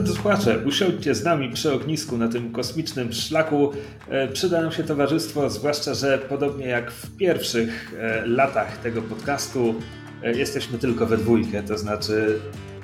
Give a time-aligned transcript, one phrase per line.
[0.00, 3.72] Drodzy słuchacze, usiądźcie z nami przy ognisku na tym kosmicznym szlaku.
[4.08, 9.74] E, przyda nam się towarzystwo, zwłaszcza, że podobnie jak w pierwszych e, latach tego podcastu,
[10.22, 12.38] e, jesteśmy tylko we dwójkę, to znaczy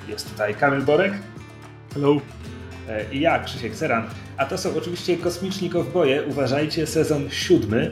[0.09, 1.13] jest tutaj Kamil Borek.
[1.93, 2.21] Hello.
[3.11, 4.03] I ja, Krzysiek Ceran.
[4.37, 6.23] A to są oczywiście Kosmiczni Kowboje.
[6.23, 7.91] Uważajcie, sezon siódmy,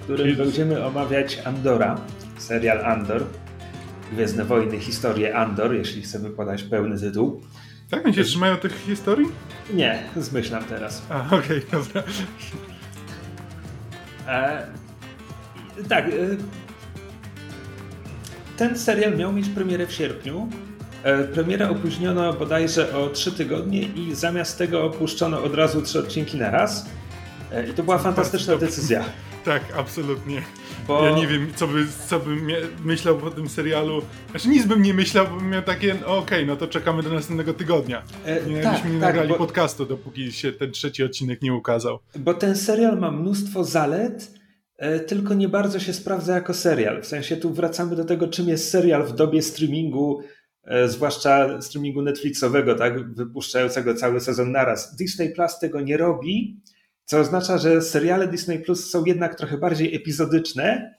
[0.00, 2.00] w którym będziemy omawiać Andora,
[2.38, 3.24] serial Andor.
[4.12, 7.40] Gwiezdne Wojny, historię Andor, jeśli chcemy podać pełny tytuł.
[7.94, 8.06] Tak?
[8.06, 9.26] Oni się trzymają tych historii?
[9.72, 11.02] Nie, zmyślam teraz.
[11.10, 12.02] A, okej, okay, dobra.
[14.28, 14.66] E,
[15.88, 16.04] tak.
[16.06, 16.10] E,
[18.56, 20.48] ten serial miał mieć premierę w sierpniu.
[21.02, 26.36] E, premierę opóźniono bodajże o trzy tygodnie i zamiast tego opuszczono od razu trzy odcinki
[26.36, 26.86] na raz.
[27.52, 29.04] E, I to była fantastyczna decyzja.
[29.44, 30.42] Tak, absolutnie.
[30.88, 31.04] Bo...
[31.04, 32.46] Ja nie wiem, co, by, co bym
[32.84, 34.02] myślał po tym serialu.
[34.30, 37.02] Znaczy nic bym nie myślał, bo bym miał takie, no, okej, okay, no to czekamy
[37.02, 38.02] do następnego tygodnia.
[38.24, 39.34] E, nie, tak, nie tak, nagrali bo...
[39.34, 41.98] podcastu, dopóki się ten trzeci odcinek nie ukazał.
[42.16, 44.30] Bo ten serial ma mnóstwo zalet,
[44.76, 47.02] e, tylko nie bardzo się sprawdza jako serial.
[47.02, 50.22] W sensie tu wracamy do tego, czym jest serial w dobie streamingu,
[50.64, 54.96] e, zwłaszcza streamingu Netflixowego, tak, wypuszczającego cały sezon naraz.
[54.96, 56.60] Disney Plus tego nie robi,
[57.04, 60.94] co oznacza, że seriale Disney Plus są jednak trochę bardziej epizodyczne.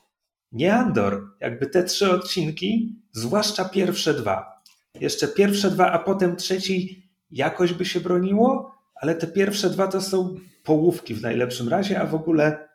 [0.52, 1.24] Nie Andor.
[1.42, 4.62] Jakby te trzy odcinki, zwłaszcza pierwsze dwa.
[5.00, 10.02] Jeszcze pierwsze dwa, a potem trzeci jakoś by się broniło, ale te pierwsze dwa to
[10.02, 12.70] są połówki w najlepszym razie, a w ogóle,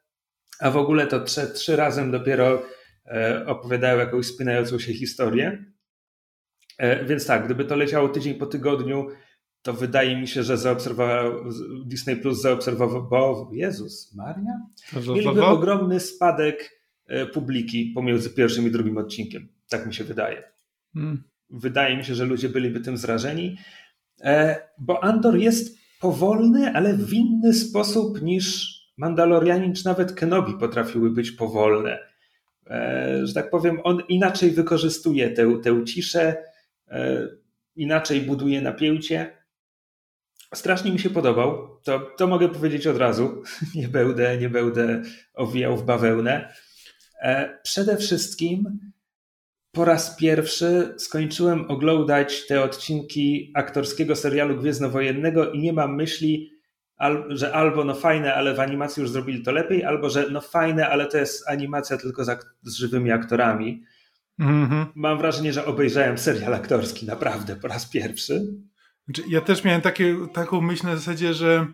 [0.60, 2.62] a w ogóle to trzy, trzy razem dopiero
[3.06, 5.64] e, opowiadają jakąś spinającą się historię.
[6.78, 9.08] E, więc tak, gdyby to leciało tydzień po tygodniu,
[9.62, 11.33] to wydaje mi się, że zaobserwował,
[11.84, 14.61] Disney Plus zaobserwował, Jezus Maria,
[15.15, 19.49] mieliby ogromny spadek e, publiki pomiędzy pierwszym i drugim odcinkiem.
[19.69, 20.43] Tak mi się wydaje.
[20.94, 21.22] Hmm.
[21.50, 23.56] Wydaje mi się, że ludzie byliby tym zrażeni,
[24.20, 31.10] e, bo Andor jest powolny, ale w inny sposób niż Mandalorianin czy nawet Kenobi potrafiły
[31.10, 31.99] być powolne.
[32.66, 36.37] E, że tak powiem, on inaczej wykorzystuje tę, tę ciszę,
[37.76, 39.39] inaczej buduje napięcie
[40.55, 41.78] Strasznie mi się podobał.
[41.84, 43.43] To, to mogę powiedzieć od razu.
[43.75, 45.03] Nie będę, nie będę
[45.34, 46.55] owijał w bawełnę.
[47.22, 48.81] E, przede wszystkim
[49.72, 56.50] po raz pierwszy skończyłem oglądać te odcinki aktorskiego serialu Gwiezdnowojennego i nie mam myśli,
[57.28, 60.88] że albo no fajne, ale w animacji już zrobili to lepiej, albo że no fajne,
[60.88, 63.82] ale to jest animacja tylko z, z żywymi aktorami.
[64.38, 64.87] Mm -hmm.
[64.94, 68.55] Mam wrażenie, że obejrzałem serial aktorski naprawdę po raz pierwszy.
[69.15, 71.66] Znaczy, ja też miałem takie, taką myśl na zasadzie, że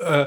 [0.00, 0.26] e,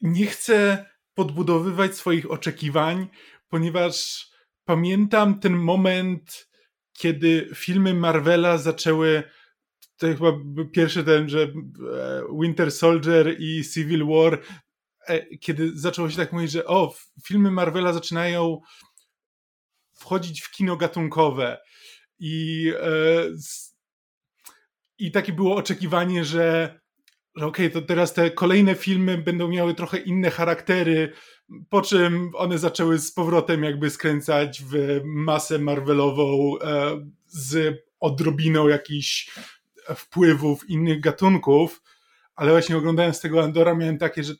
[0.00, 3.08] nie chcę podbudowywać swoich oczekiwań,
[3.48, 4.26] ponieważ
[4.64, 6.48] pamiętam ten moment,
[6.92, 9.22] kiedy filmy Marvela zaczęły
[9.96, 10.32] to chyba
[10.72, 11.52] pierwszy ten, że e,
[12.40, 14.42] Winter Soldier i Civil War,
[15.06, 18.60] e, kiedy zaczęło się tak mówić, że o, filmy Marvela zaczynają
[19.94, 21.58] wchodzić w kino gatunkowe.
[22.18, 23.24] I e,
[25.06, 26.80] i takie było oczekiwanie, że,
[27.34, 31.12] że okej, okay, to teraz te kolejne filmy będą miały trochę inne charaktery,
[31.68, 39.30] po czym one zaczęły z powrotem jakby skręcać w masę Marvelową e, z odrobiną jakichś
[39.96, 41.82] wpływów innych gatunków,
[42.34, 44.34] ale właśnie oglądając tego Andora miałem takie, że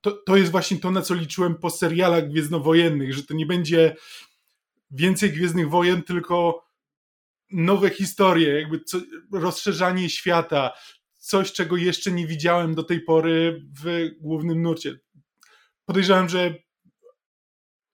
[0.00, 3.96] to, to jest właśnie to, na co liczyłem po serialach gwiezdnowojennych, że to nie będzie
[4.90, 6.64] więcej Gwiezdnych Wojen, tylko
[7.52, 8.98] nowe historie, jakby co,
[9.32, 10.72] rozszerzanie świata,
[11.18, 14.98] coś, czego jeszcze nie widziałem do tej pory w głównym nurcie.
[15.84, 16.54] Podejrzewam, że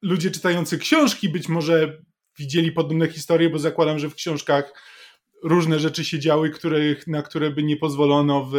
[0.02, 2.02] ludzie czytający książki być może
[2.38, 4.72] widzieli podobne historie, bo zakładam, że w książkach
[5.42, 8.54] różne rzeczy się działy, których, na które by nie pozwolono w,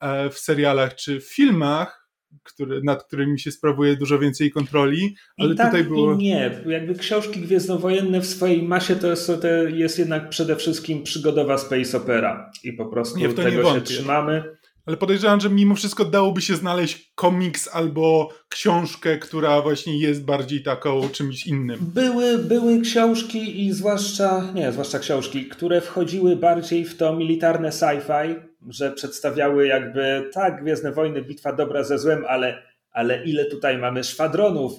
[0.00, 2.01] e, w serialach czy w filmach
[2.42, 6.14] które, nad którymi się sprawuje dużo więcej kontroli, ale tak, tutaj było...
[6.14, 11.58] Nie, jakby książki gwiezdnowojenne w swojej masie to jest, to jest jednak przede wszystkim przygodowa
[11.58, 14.44] space opera i po prostu nie, tego się trzymamy.
[14.86, 20.62] Ale podejrzewam, że mimo wszystko dałoby się znaleźć komiks albo książkę, która właśnie jest bardziej
[20.62, 21.78] taką czymś innym.
[21.80, 28.34] Były, były książki i zwłaszcza, nie, zwłaszcza książki, które wchodziły bardziej w to militarne sci-fi,
[28.68, 34.04] że przedstawiały jakby tak, Gwiezdne Wojny, bitwa dobra ze złem, ale, ale ile tutaj mamy
[34.04, 34.72] szwadronów,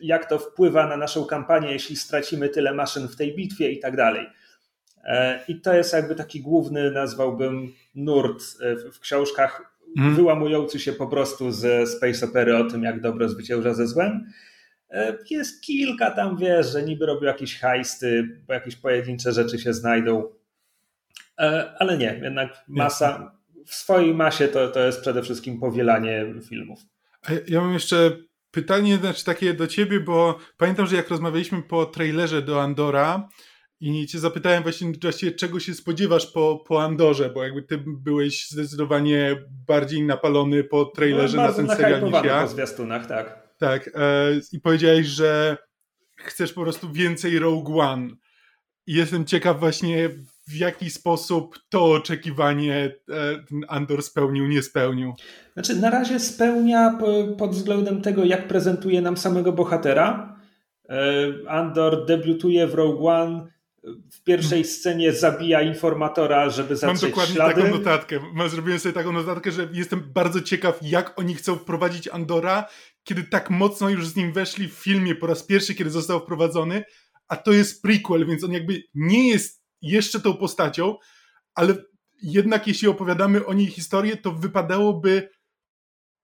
[0.00, 3.96] jak to wpływa na naszą kampanię, jeśli stracimy tyle maszyn w tej bitwie i tak
[3.96, 4.26] dalej.
[5.04, 10.14] E, I to jest jakby taki główny, nazwałbym, nurt e, w książkach, mm.
[10.14, 14.32] wyłamujący się po prostu ze space opery o tym, jak dobro zwycięża ze złem.
[14.90, 19.74] E, jest kilka tam, wiesz, że niby robią jakieś hajsty, bo jakieś pojedyncze rzeczy się
[19.74, 20.28] znajdą,
[21.78, 23.36] Ale nie, jednak masa,
[23.66, 26.80] w swojej masie to, to jest przede wszystkim powielanie filmów.
[27.48, 28.16] Ja mam jeszcze
[28.50, 33.28] pytanie, znaczy takie do ciebie, bo pamiętam, że jak rozmawialiśmy po trailerze do Andora
[33.80, 38.50] i cię zapytałem właśnie, właściwie czego się spodziewasz po, po Andorze, bo jakby ty byłeś
[38.50, 39.36] zdecydowanie
[39.66, 42.42] bardziej napalony po trailerze no, na ten serial niż ja.
[42.42, 43.46] po zwiastunach, tak.
[43.58, 45.56] Tak, e, i powiedziałeś, że
[46.16, 48.08] chcesz po prostu więcej Rogue One.
[48.86, 50.10] I jestem ciekaw właśnie
[50.48, 55.14] w jaki sposób to oczekiwanie e, Andor spełnił, nie spełnił?
[55.52, 56.98] Znaczy, na razie spełnia
[57.38, 60.36] pod względem tego, jak prezentuje nam samego bohatera.
[60.88, 63.56] E, Andor debiutuje w Rogue One.
[64.12, 67.62] W pierwszej scenie zabija informatora, żeby zatrzeć Mam dokładnie ślady.
[67.62, 68.20] taką notatkę.
[68.48, 72.64] Zrobiłem sobie taką notatkę, że jestem bardzo ciekaw, jak oni chcą wprowadzić Andora,
[73.04, 76.84] kiedy tak mocno już z nim weszli w filmie po raz pierwszy, kiedy został wprowadzony,
[77.28, 80.96] a to jest prequel, więc on jakby nie jest jeszcze tą postacią,
[81.54, 81.74] ale
[82.22, 85.28] jednak jeśli opowiadamy o niej historię, to wypadałoby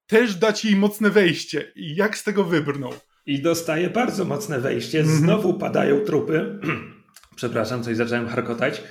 [0.06, 1.72] też dać jej mocne wejście.
[1.76, 2.93] I jak z tego wybrnął?
[3.26, 5.00] I dostaje bardzo mocne wejście.
[5.00, 5.19] Mhm.
[5.19, 6.58] Znowu padają trupy.
[7.37, 8.82] Przepraszam, coś zacząłem harkotać.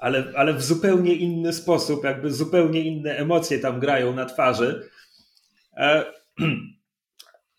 [0.00, 4.90] Ale, ale w zupełnie inny sposób, jakby zupełnie inne emocje tam grają na twarzy.
[5.76, 6.04] E,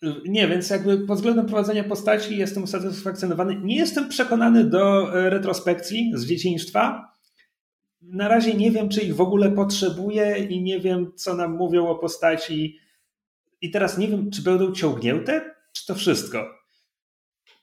[0.02, 3.60] nie, więc jakby pod względem prowadzenia postaci jestem usatysfakcjonowany.
[3.62, 7.12] Nie jestem przekonany do e, retrospekcji z dzieciństwa.
[8.02, 11.88] Na razie nie wiem, czy ich w ogóle potrzebuję i nie wiem, co nam mówią
[11.88, 12.78] o postaci.
[13.60, 16.48] I teraz nie wiem, czy będą ciągnięte, czy to wszystko.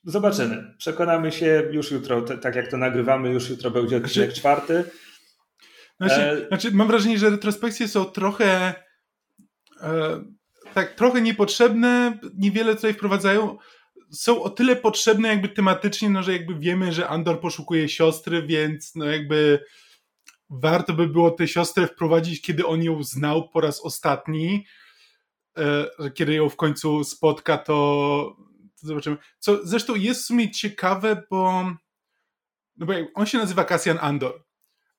[0.04, 0.75] Zobaczymy.
[0.78, 4.84] Przekonamy się już jutro, tak jak to nagrywamy, już jutro będzie odcinek znaczy, czwarty.
[6.00, 6.48] Znaczy, e...
[6.48, 8.74] znaczy, mam wrażenie, że retrospekcje są trochę.
[9.81, 10.37] E
[10.77, 13.57] tak trochę niepotrzebne, niewiele tutaj wprowadzają.
[14.12, 18.95] Są o tyle potrzebne jakby tematycznie, no że jakby wiemy, że Andor poszukuje siostry, więc
[18.95, 19.65] no jakby
[20.50, 24.65] warto by było tę siostrę wprowadzić, kiedy on ją znał po raz ostatni,
[25.57, 28.35] e, kiedy ją w końcu spotka, to,
[28.81, 29.18] to zobaczymy.
[29.39, 31.63] Co zresztą jest w sumie ciekawe, bo,
[32.77, 34.44] no bo on się nazywa Cassian Andor.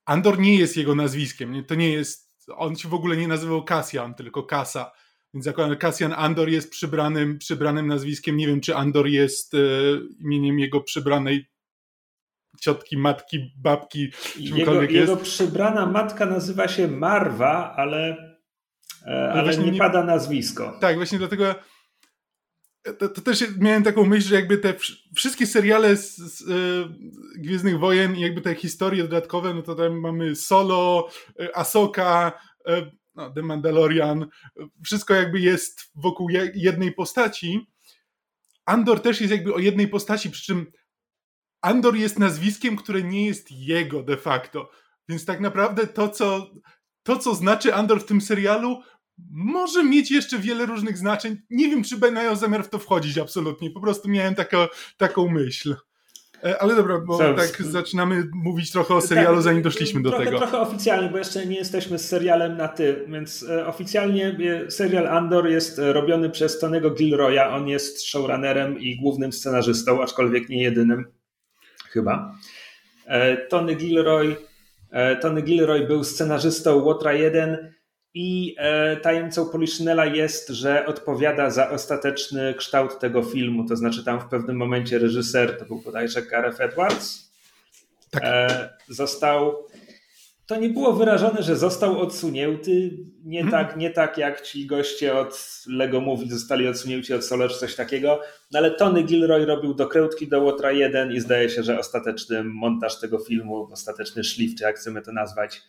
[0.05, 1.63] Andor nie jest jego nazwiskiem, nie?
[1.63, 4.91] to nie jest, on się w ogóle nie nazywał Cassian, tylko Kasa
[5.33, 8.37] więc zakładam, Cassian Andor jest przybranym, przybranym nazwiskiem.
[8.37, 9.57] Nie wiem, czy Andor jest e,
[10.19, 11.49] imieniem jego przybranej
[12.61, 14.93] ciotki, matki, babki, jego, jest.
[14.93, 18.17] Jego przybrana matka nazywa się Marwa, ale,
[19.05, 20.77] e, ale nie, nie pada nazwisko.
[20.81, 21.55] Tak, właśnie dlatego
[22.97, 24.73] to, to, też miałem taką myśl, że jakby te
[25.15, 29.99] wszystkie seriale z, z y, Gwiezdnych Wojen i jakby te historie dodatkowe, no to tam
[29.99, 31.09] mamy Solo,
[31.41, 32.31] y, Asoka,
[32.69, 34.27] y, no, The Mandalorian,
[34.83, 37.67] wszystko jakby jest wokół jednej postaci.
[38.65, 40.71] Andor też jest jakby o jednej postaci, przy czym
[41.61, 44.69] Andor jest nazwiskiem, które nie jest jego de facto.
[45.09, 46.51] Więc tak naprawdę to, co,
[47.03, 48.81] to, co znaczy Andor w tym serialu,
[49.31, 51.37] może mieć jeszcze wiele różnych znaczeń.
[51.49, 53.71] Nie wiem, czy będę miał zamiar w to wchodzić absolutnie.
[53.71, 54.67] Po prostu miałem taka,
[54.97, 55.75] taką myśl.
[56.43, 57.33] E, ale dobra, bo Co?
[57.33, 60.37] tak zaczynamy mówić trochę o serialu, tak, zanim doszliśmy do trochę, tego.
[60.37, 65.07] Trochę oficjalnie, bo jeszcze nie jesteśmy z serialem na ty, więc e, oficjalnie e, serial
[65.07, 67.55] Andor jest robiony przez Tonego Gilroya.
[67.55, 71.05] On jest showrunnerem i głównym scenarzystą, aczkolwiek nie jedynym.
[71.89, 72.35] Chyba.
[73.49, 74.35] Tony Gilroy,
[75.21, 77.73] Tony Gilroy był scenarzystą Łotra 1
[78.13, 83.65] i e, tajemnicą Poliszynela jest, że odpowiada za ostateczny kształt tego filmu.
[83.67, 87.31] To znaczy, tam w pewnym momencie reżyser, to był bodajże Gareth Edwards,
[88.11, 88.23] tak.
[88.25, 89.67] e, został.
[90.45, 92.97] To nie było wyrażone, że został odsunięty.
[93.23, 93.51] Nie, hmm.
[93.51, 97.75] tak, nie tak jak ci goście od Lego Movie zostali odsunięci od Solo czy coś
[97.75, 98.21] takiego.
[98.51, 102.99] No ale Tony Gilroy robił dokrętki do Łotra 1 i zdaje się, że ostateczny montaż
[102.99, 105.61] tego filmu, ostateczny szlif, czy jak chcemy to nazwać,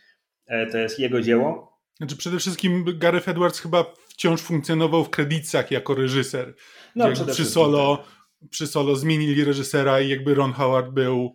[0.46, 1.79] e, to jest jego dzieło.
[2.00, 6.54] Znaczy przede wszystkim Gareth Edwards chyba wciąż funkcjonował w kredytach jako reżyser.
[6.96, 8.48] No, przy solo, tak.
[8.50, 11.34] przy solo zmienili reżysera i jakby Ron Howard był,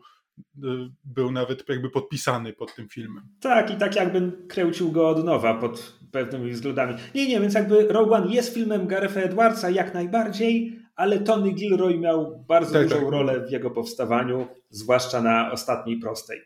[0.63, 0.67] y,
[1.03, 3.24] był nawet jakby podpisany pod tym filmem.
[3.41, 6.95] Tak, i tak jakby kręcił go od nowa pod pewnymi względami.
[7.15, 11.98] Nie, nie, więc jakby Rogue One jest filmem Garetha Edwardsa jak najbardziej, ale Tony Gilroy
[11.98, 13.10] miał bardzo tak, dużą tak.
[13.10, 16.41] rolę w jego powstawaniu, zwłaszcza na ostatniej prostej.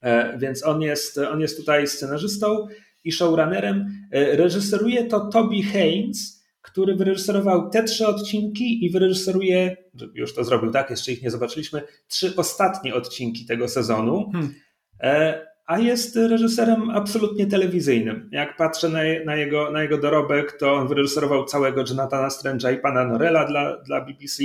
[0.00, 2.66] E, więc on jest, on jest tutaj scenarzystą
[3.04, 3.86] i showrunnerem.
[4.12, 9.76] E, reżyseruje to Toby Haynes, który wyreżyserował te trzy odcinki i wyreżyseruje,
[10.14, 14.30] już to zrobił, tak, jeszcze ich nie zobaczyliśmy, trzy ostatnie odcinki tego sezonu.
[14.32, 14.54] Hmm.
[15.02, 18.28] E, a jest reżyserem absolutnie telewizyjnym.
[18.32, 22.78] Jak patrzę na, na, jego, na jego dorobek, to on wyreżyserował całego Jonathana Strange'a i
[22.78, 24.42] pana Norella dla, dla BBC,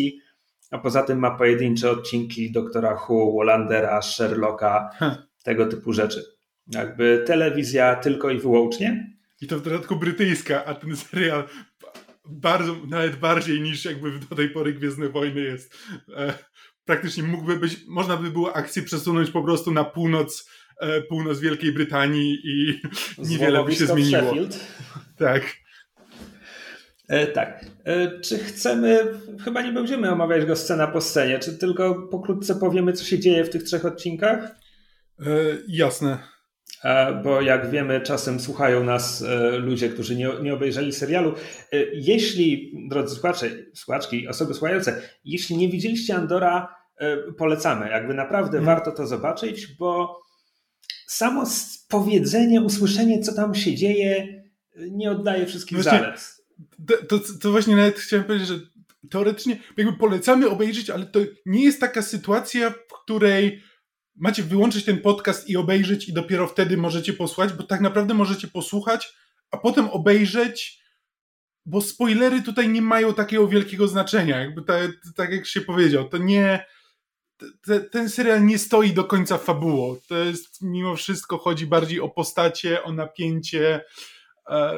[0.72, 5.18] a poza tym ma pojedyncze odcinki Doktora Who, Wallandera, Sherlocka, hmm.
[5.44, 6.39] tego typu rzeczy.
[6.70, 9.14] Jakby telewizja tylko i wyłącznie.
[9.42, 11.44] I to w dodatku brytyjska, a ten serial
[12.30, 15.78] bardzo, nawet bardziej niż jakby do tej pory Gwiezdne Wojny jest.
[16.16, 16.34] E,
[16.86, 20.50] praktycznie mógłby być, można by było akcję przesunąć po prostu na północ,
[20.80, 22.82] e, północ Wielkiej Brytanii i
[23.30, 24.22] niewiele by się zmieniło.
[24.22, 24.60] Sheffield.
[25.18, 25.56] Tak.
[27.08, 27.66] E, tak.
[27.84, 29.06] E, czy chcemy,
[29.44, 33.44] chyba nie będziemy omawiać go scena po scenie, czy tylko pokrótce powiemy, co się dzieje
[33.44, 34.56] w tych trzech odcinkach?
[35.20, 35.26] E,
[35.68, 36.18] jasne.
[36.84, 41.34] E, bo jak wiemy, czasem słuchają nas e, ludzie, którzy nie, nie obejrzeli serialu.
[41.94, 46.76] Jeśli, drodzy słuchacze, słuchaczki, osoby słuchające, jeśli nie widzieliście Andora,
[47.38, 47.90] polecamy.
[47.90, 48.66] Jakby naprawdę hmm.
[48.66, 50.22] warto to zobaczyć, bo
[51.08, 51.44] samo
[51.90, 54.44] powiedzenie, usłyszenie, co tam się dzieje,
[54.92, 56.40] nie oddaje wszystkich Właśnie, zalet
[56.88, 58.60] to, to, to, właśnie nawet chciałem powiedzieć, że
[59.10, 63.62] teoretycznie jakby polecamy obejrzeć, ale to nie jest taka sytuacja, w której
[64.20, 68.48] macie wyłączyć ten podcast i obejrzeć i dopiero wtedy możecie posłuchać, bo tak naprawdę możecie
[68.48, 69.14] posłuchać,
[69.52, 70.84] a potem obejrzeć,
[71.66, 74.40] bo spoilery tutaj nie mają takiego wielkiego znaczenia.
[74.40, 76.66] Jakby tak, tak jak się powiedział, to nie.
[77.62, 79.98] Te, ten serial nie stoi do końca fabułą.
[80.08, 83.82] To jest mimo wszystko chodzi bardziej o postacie, o napięcie.
[84.50, 84.74] E,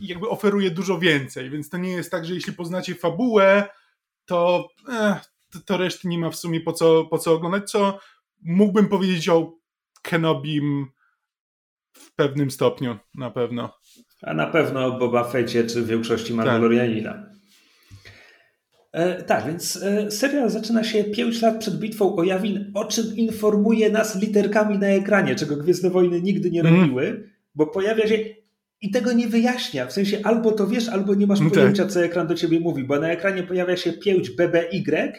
[0.00, 3.68] jakby oferuje dużo więcej, więc to nie jest tak, że jeśli poznacie fabułę,
[4.26, 5.20] to, eh,
[5.50, 7.98] to, to reszty nie ma w sumie po co, po co oglądać, co
[8.44, 9.58] mógłbym powiedzieć o
[10.02, 10.86] Kenobim
[11.92, 13.78] w pewnym stopniu, na pewno.
[14.22, 17.12] A na pewno o Boba Fecie czy większości Mandalorianina.
[17.12, 17.32] Tak.
[18.92, 23.16] E, tak, więc e, serial zaczyna się 5 lat przed bitwą o Jawin, o czym
[23.16, 26.80] informuje nas literkami na ekranie, czego Gwiezdne Wojny nigdy nie mhm.
[26.80, 27.30] robiły, mm.
[27.54, 28.18] bo pojawia się
[28.80, 29.86] i tego nie wyjaśnia.
[29.86, 31.92] W sensie albo to wiesz, albo nie masz no pojęcia, tak.
[31.92, 35.12] co ekran do ciebie mówi, bo na ekranie pojawia się pięć BBY.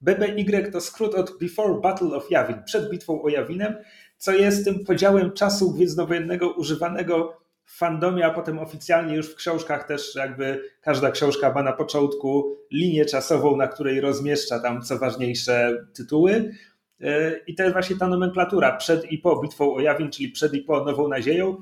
[0.00, 3.74] BBY to skrót od Before Battle of Yavin, przed bitwą o Jawinem,
[4.18, 9.86] co jest tym podziałem czasu gwiezdnowojennego używanego w fandomie, a potem oficjalnie już w książkach
[9.86, 15.86] też jakby każda książka ma na początku linię czasową, na której rozmieszcza tam co ważniejsze
[15.94, 16.52] tytuły.
[17.00, 20.54] E, I to jest właśnie ta nomenklatura przed i po bitwą o Jawin, czyli przed
[20.54, 21.56] i po Nową Nadzieją.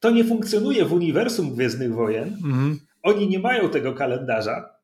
[0.00, 2.28] To nie funkcjonuje w uniwersum Gwiezdnych Wojen.
[2.44, 2.80] Mhm.
[3.02, 4.77] Oni nie mają tego kalendarza,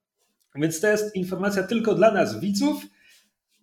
[0.55, 2.83] więc to jest informacja tylko dla nas, widzów,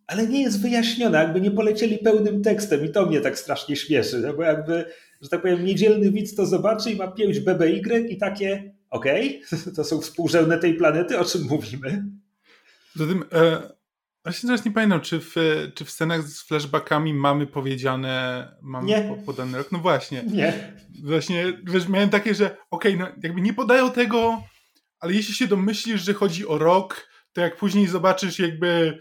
[0.07, 4.19] ale nie jest wyjaśniona, jakby nie polecieli pełnym tekstem i to mnie tak strasznie śmieszy,
[4.19, 4.85] no bo jakby,
[5.21, 9.73] że tak powiem, niedzielny widz to zobaczy i ma 5 BBY i takie, okej, okay,
[9.75, 12.05] to są współrzędne tej planety, o czym mówimy.
[12.95, 13.71] Zatem e,
[14.23, 15.35] Właśnie teraz nie pamiętam, czy w,
[15.75, 19.17] czy w scenach z flashbackami mamy powiedziane, mamy nie.
[19.25, 19.71] podany rok.
[19.71, 20.23] No właśnie.
[20.23, 20.73] Nie.
[21.03, 24.43] Właśnie wiesz, miałem takie, że okej, okay, no jakby nie podają tego,
[25.01, 28.99] ale jeśli się domyślisz, że chodzi o rok, to jak później zobaczysz jakby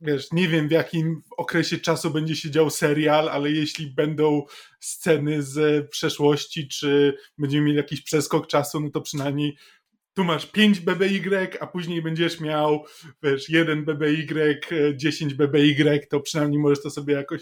[0.00, 4.42] wiesz, nie wiem w jakim okresie czasu będzie się dział serial, ale jeśli będą
[4.80, 9.56] sceny z przeszłości, czy będziemy mieli jakiś przeskok czasu, no to przynajmniej
[10.14, 12.84] tu masz 5 BBY, a później będziesz miał,
[13.22, 14.60] wiesz, 1 BBY,
[14.94, 17.40] 10 BBY, to przynajmniej możesz to sobie jakoś.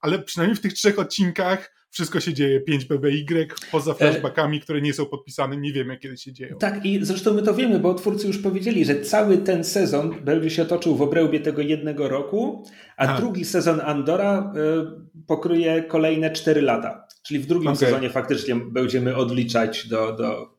[0.00, 4.80] Ale przynajmniej w tych trzech odcinkach wszystko się dzieje 5 BBY, poza e, flashbackami, które
[4.80, 6.58] nie są podpisane, nie wiemy kiedy się dzieją.
[6.58, 10.50] Tak, i zresztą my to wiemy, bo twórcy już powiedzieli, że cały ten sezon będzie
[10.50, 12.64] się toczył w obrębie tego jednego roku,
[12.96, 13.16] a, a.
[13.16, 17.06] drugi sezon Andora y, pokryje kolejne 4 lata.
[17.22, 17.78] Czyli w drugim okay.
[17.78, 20.56] sezonie faktycznie będziemy odliczać do, do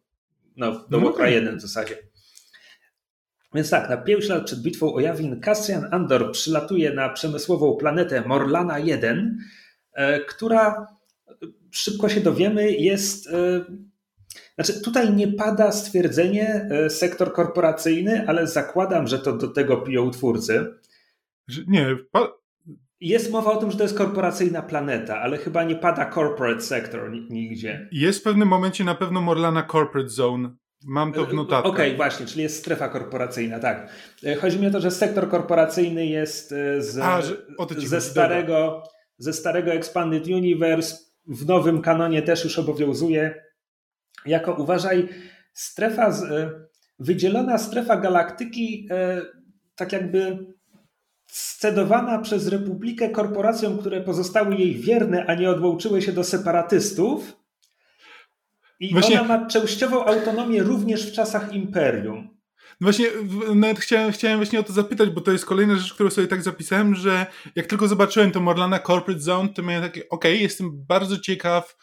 [0.57, 1.31] no, do no okay.
[1.31, 1.97] jeden w zasadzie.
[3.53, 8.21] Więc tak, na 5 lat przed bitwą o Jawin Cassian Andor przylatuje na przemysłową planetę
[8.21, 9.37] Morlana 1,
[9.93, 10.96] e, która
[11.71, 13.65] szybko się dowiemy jest e,
[14.55, 20.11] znaczy, tutaj nie pada stwierdzenie e, sektor korporacyjny, ale zakładam, że to do tego piją
[20.11, 20.65] twórcy.
[21.67, 21.95] Nie,
[23.01, 27.11] jest mowa o tym, że to jest korporacyjna planeta, ale chyba nie pada corporate sector
[27.29, 27.89] nigdzie.
[27.91, 30.49] Jest w pewnym momencie na pewno Morlana Corporate Zone.
[30.85, 31.73] Mam to w notatkach.
[31.73, 33.89] Okej, okay, właśnie, czyli jest strefa korporacyjna, tak.
[34.23, 37.35] E, chodzi mi o to, że sektor korporacyjny jest e, z, A, że,
[37.77, 38.83] ze, starego,
[39.17, 43.43] ze starego Expanded Universe, w nowym kanonie też już obowiązuje.
[44.25, 45.09] Jako uważaj,
[45.53, 46.51] strefa, z, e,
[46.99, 48.87] wydzielona strefa galaktyki,
[49.75, 50.47] tak jakby
[51.27, 57.37] scedowana przez Republikę korporacjom, które pozostały jej wierne, a nie odłączyły się do separatystów.
[58.79, 59.21] I właśnie...
[59.21, 62.36] ona ma częściową autonomię również w czasach imperium.
[62.81, 63.07] No właśnie,
[63.55, 66.43] nawet chciałem, chciałem właśnie o to zapytać, bo to jest kolejna rzecz, którą sobie tak
[66.43, 70.85] zapisałem, że jak tylko zobaczyłem to Morlana Corporate Zone, to miałem takie, okej, okay, jestem
[70.85, 71.77] bardzo ciekaw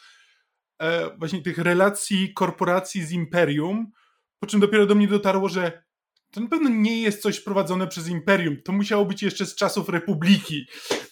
[0.82, 3.90] e, właśnie tych relacji korporacji z imperium,
[4.38, 5.82] po czym dopiero do mnie dotarło, że
[6.30, 8.56] to na pewno nie jest coś prowadzone przez imperium.
[8.64, 10.66] To musiało być jeszcze z czasów republiki.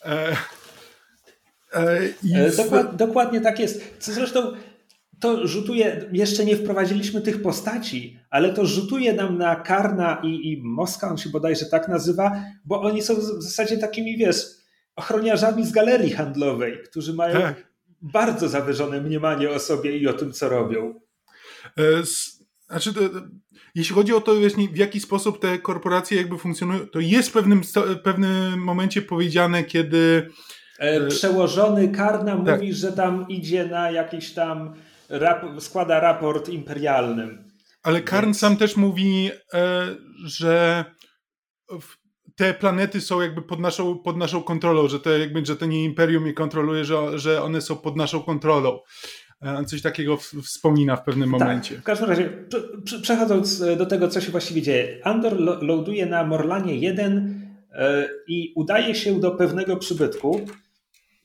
[0.05, 0.37] E,
[2.23, 3.97] I Dokład, dokładnie tak jest.
[3.99, 4.53] Co zresztą
[5.23, 10.63] to rzutuje, jeszcze nie wprowadziliśmy tych postaci, ale to rzutuje nam na Karna i, i
[10.63, 14.47] Moska, on się bodajże tak nazywa, bo oni są w zasadzie takimi, wiesz,
[14.97, 17.73] ochroniarzami z galerii handlowej, którzy mają tak.
[18.01, 21.01] bardzo zawyżone mniemanie o sobie i o tym, co robią.
[21.79, 21.83] E,
[22.69, 23.01] znaczy, to,
[23.75, 24.35] jeśli chodzi o to,
[24.73, 27.61] w jaki sposób te korporacje jakby funkcjonują, to jest w pewnym,
[28.03, 30.31] pewnym momencie powiedziane, kiedy.
[30.79, 32.61] E, przełożony Karna tak.
[32.61, 34.75] mówi, że tam idzie na jakiś tam
[35.13, 37.53] rap, składa raport imperialnym.
[37.83, 38.39] Ale Karn Więc...
[38.39, 39.87] sam też mówi, e,
[40.25, 40.85] że
[42.37, 45.85] te planety są jakby pod naszą, pod naszą kontrolą, że to, jakby, że to nie
[45.85, 48.79] imperium je kontroluje, że, że one są pod naszą kontrolą.
[49.43, 51.77] E, on coś takiego wspomina w pewnym tak, momencie.
[51.77, 52.47] W każdym razie,
[53.03, 55.01] przechodząc do tego, co się właściwie dzieje.
[55.05, 57.43] Andor loaduje na Morlanie 1
[57.73, 60.41] e, i udaje się do pewnego przybytku,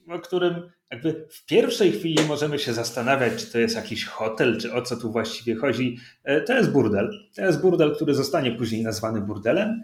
[0.09, 4.73] o którym jakby w pierwszej chwili możemy się zastanawiać, czy to jest jakiś hotel, czy
[4.73, 5.97] o co tu właściwie chodzi.
[6.23, 7.09] E, to jest burdel.
[7.35, 9.81] To jest burdel, który zostanie później nazwany burdelem.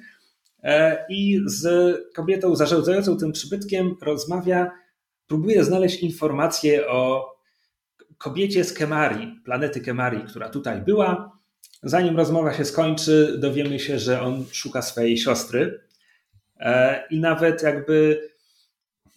[0.64, 4.72] E, I z kobietą zarządzającą tym przybytkiem rozmawia,
[5.28, 7.34] próbuje znaleźć informacje o
[8.18, 11.40] kobiecie z Kemari, planety Kemari, która tutaj była.
[11.84, 15.80] Zanim rozmowa się skończy, dowiemy się, że on szuka swojej siostry.
[16.60, 18.22] E, I nawet jakby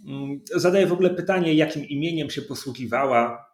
[0.05, 3.51] Mm, zadaje w ogóle pytanie, jakim imieniem się posługiwała,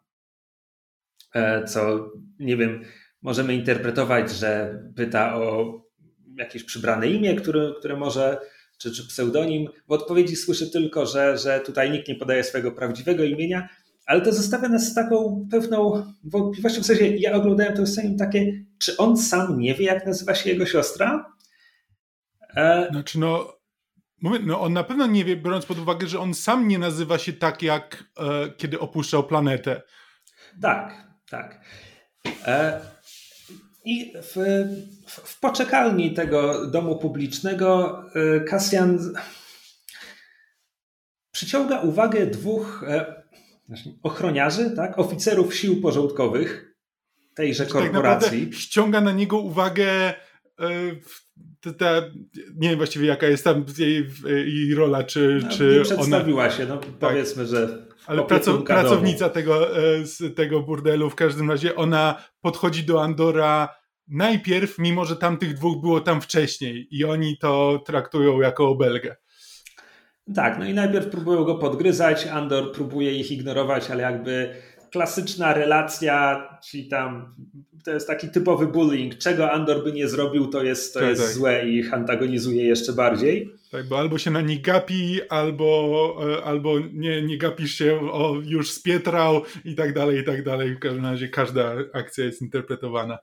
[1.35, 2.85] e, co nie wiem,
[3.23, 5.81] możemy interpretować, że pyta o
[6.37, 8.39] jakieś przybrane imię, które, które może,
[8.79, 9.69] czy, czy pseudonim.
[9.89, 13.69] W odpowiedzi słyszy tylko, że, że tutaj nikt nie podaje swojego prawdziwego imienia,
[14.07, 16.83] ale to zostawia nas z taką pewną wątpliwością.
[16.83, 20.51] W sensie, ja oglądałem to scenie takie, czy on sam nie wie, jak nazywa się
[20.51, 21.33] jego siostra?
[22.57, 22.89] E...
[22.91, 23.62] Znaczy, no,
[24.23, 27.33] no on na pewno nie wie, biorąc pod uwagę, że on sam nie nazywa się
[27.33, 29.83] tak, jak e, kiedy opuszczał planetę.
[30.63, 31.61] Tak, tak.
[32.47, 32.81] E,
[33.85, 34.37] I w,
[35.07, 38.03] w, w, poczekalni tego domu publicznego
[38.49, 39.21] Kasjan e,
[41.33, 43.23] przyciąga uwagę dwóch e,
[44.03, 46.75] ochroniarzy, tak, oficerów sił porządkowych
[47.35, 48.47] tejże tak korporacji.
[48.47, 50.15] Tak ściąga na niego uwagę
[50.61, 52.03] e, ta,
[52.57, 54.07] nie wiem właściwie jaka jest tam jej,
[54.47, 56.53] jej rola, czy, no, czy nie przedstawiła ona...
[56.53, 56.91] się, no tak.
[57.01, 62.85] powiedzmy, że ale pracow, pracownica tego, e, z tego burdelu w każdym razie, ona podchodzi
[62.85, 63.69] do Andora
[64.09, 69.17] najpierw, mimo że tamtych dwóch było tam wcześniej i oni to traktują jako obelgę.
[70.35, 74.55] Tak, no i najpierw próbują go podgryzać, Andor próbuje ich ignorować, ale jakby
[74.93, 77.35] klasyczna relacja, czyli tam
[77.85, 79.19] to jest taki typowy bullying.
[79.19, 81.31] Czego Andor by nie zrobił, to jest, to tak, jest tak.
[81.31, 83.51] złe i ich antagonizuje jeszcze bardziej.
[83.71, 88.37] Tak, bo albo się na nich gapi, albo, e, albo nie, nie gapisz się, o
[88.45, 90.75] już spietrał i tak dalej, i tak dalej.
[90.75, 93.19] W każdym razie każda akcja jest interpretowana.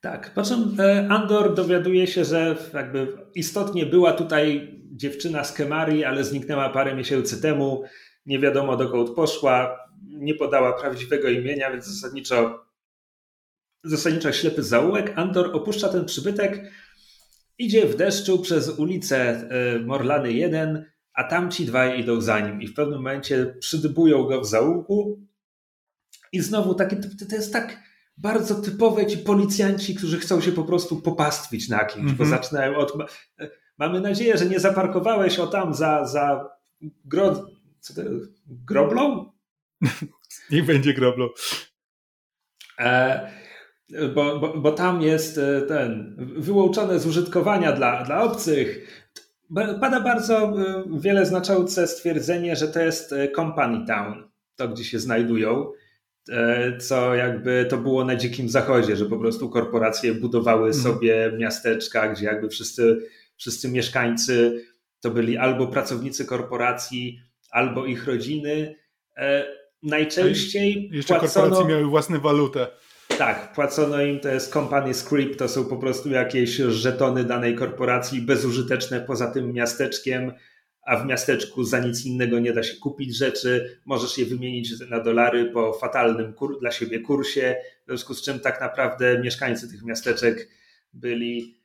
[0.00, 6.04] Tak, po czym e, Andor dowiaduje się, że jakby istotnie była tutaj dziewczyna z Kemari,
[6.04, 7.84] ale zniknęła parę miesięcy temu.
[8.26, 12.65] Nie wiadomo dokąd poszła, nie podała prawdziwego imienia, więc zasadniczo
[13.84, 16.72] zasadniczo ślepy zaułek, Andor opuszcza ten przybytek,
[17.58, 22.66] idzie w deszczu przez ulicę e, Morlany 1, a tamci dwaj idą za nim i
[22.66, 25.20] w pewnym momencie przydybują go w zaułku
[26.32, 27.82] i znowu takie, to jest tak
[28.16, 32.18] bardzo typowe ci policjanci, którzy chcą się po prostu popastwić na kimś, mm -hmm.
[32.18, 32.42] bo mhm.
[32.42, 32.92] zaczynają od...
[33.78, 36.50] Mamy nadzieję, że nie zaparkowałeś o tam za, za
[37.04, 37.46] gro...
[37.80, 38.02] Co to,
[38.46, 39.32] groblą?
[40.50, 41.28] Niech będzie groblą.
[42.78, 43.30] E,
[44.14, 48.92] bo, bo, bo tam jest e, ten wyłączone z użytkowania dla, dla obcych.
[49.54, 54.98] Pada bardzo e, wiele znaczące stwierdzenie, że to jest e, Company Town, to gdzie się
[54.98, 55.72] znajdują,
[56.80, 60.84] co jakby to było na dzikim zachodzie, że po prostu korporacje budowały mhm.
[60.84, 62.98] sobie miasteczka, gdzie jakby wszyscy,
[63.36, 64.64] wszyscy mieszkańcy
[65.00, 67.20] to byli albo pracownicy korporacji,
[67.50, 68.74] albo ich rodziny.
[69.82, 71.46] Najczęściej jeszcze płacono...
[71.46, 72.66] korporacje miały własną walutę.
[73.18, 78.22] Tak, płacono im, to jest company script, to są po prostu jakieś żetony danej korporacji
[78.22, 80.32] bezużyteczne poza tym miasteczkiem,
[80.82, 85.00] a w miasteczku za nic innego nie da się kupić rzeczy, możesz je wymienić na
[85.00, 89.82] dolary po fatalnym kur- dla siebie kursie, w związku z czym tak naprawdę mieszkańcy tych
[89.82, 90.48] miasteczek
[90.92, 91.58] byli,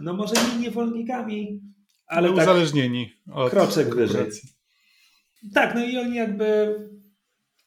[0.00, 1.60] no może nie niewolnikami,
[2.06, 4.26] ale no, tak uzależnieni od kroczek wyżej.
[5.54, 6.74] Tak, no i oni jakby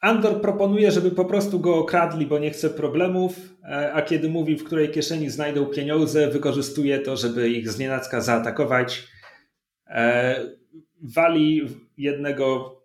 [0.04, 4.56] Andor proponuje, żeby po prostu go okradli, bo nie chce problemów, e, a kiedy mówi,
[4.56, 9.08] w której kieszeni znajdą pieniądze, wykorzystuje to, żeby ich znienacka zaatakować.
[9.88, 10.36] E,
[11.02, 12.76] wali jednego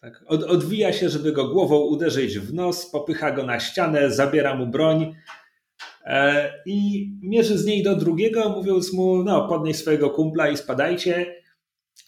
[0.00, 0.24] Tak.
[0.26, 4.66] Od, odwija się, żeby go głową uderzyć w nos, popycha go na ścianę, zabiera mu
[4.66, 5.14] broń
[6.04, 11.42] e, i mierzy z niej do drugiego, mówiąc mu, no podnieś swojego kumpla i spadajcie,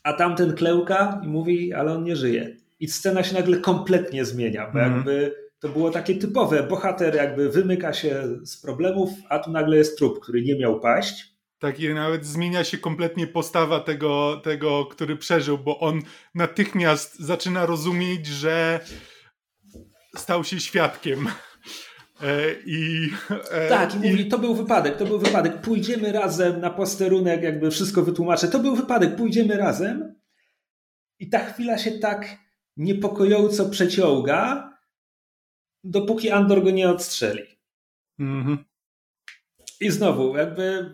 [0.02, 2.56] a tamten klełka i mówi, ale on nie żyje.
[2.80, 4.96] I scena się nagle kompletnie zmienia, bo mm.
[4.96, 9.98] jakby to było takie typowe, bohater jakby wymyka się z problemów, a tu nagle jest
[9.98, 11.34] trup, który nie miał paść.
[11.58, 16.00] Tak, i nawet zmienia się kompletnie postawa tego, tego, który przeżył, bo on
[16.34, 18.80] natychmiast zaczyna rozumieć, że
[20.16, 21.28] stał się świadkiem.
[22.22, 23.10] E, I,
[23.50, 25.60] e, tak, i mówi, to był wypadek, to był wypadek.
[25.60, 28.48] Pójdziemy razem na posterunek, jakby wszystko wytłumaczę.
[28.48, 30.14] To był wypadek, pójdziemy razem.
[31.18, 32.36] I ta chwila się tak
[32.80, 34.70] niepokojąco przeciąga,
[35.84, 37.42] dopóki Andor go nie odstrzeli.
[38.20, 38.56] Mm-hmm.
[39.80, 40.90] I znowu, jakby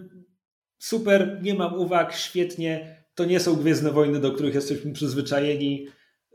[0.79, 3.03] super, nie mam uwag, świetnie.
[3.15, 5.89] To nie są Gwiezdne Wojny, do których jesteśmy przyzwyczajeni.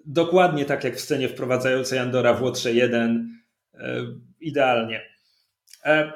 [0.05, 3.41] Dokładnie tak jak w scenie wprowadzającej Andora w Łotrze 1.
[3.73, 4.05] E,
[4.39, 5.01] idealnie.
[5.85, 6.13] E,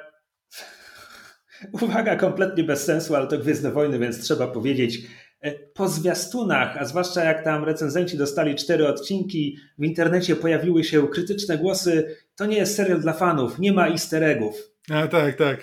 [1.81, 5.07] uwaga, kompletnie bez sensu, ale to Gwiezdne Wojny, więc trzeba powiedzieć.
[5.41, 11.07] E, po zwiastunach, a zwłaszcza jak tam recenzenci dostali cztery odcinki, w internecie pojawiły się
[11.07, 12.17] krytyczne głosy.
[12.35, 14.55] To nie jest serial dla fanów, nie ma easter eggów.
[14.89, 15.59] A tak, tak.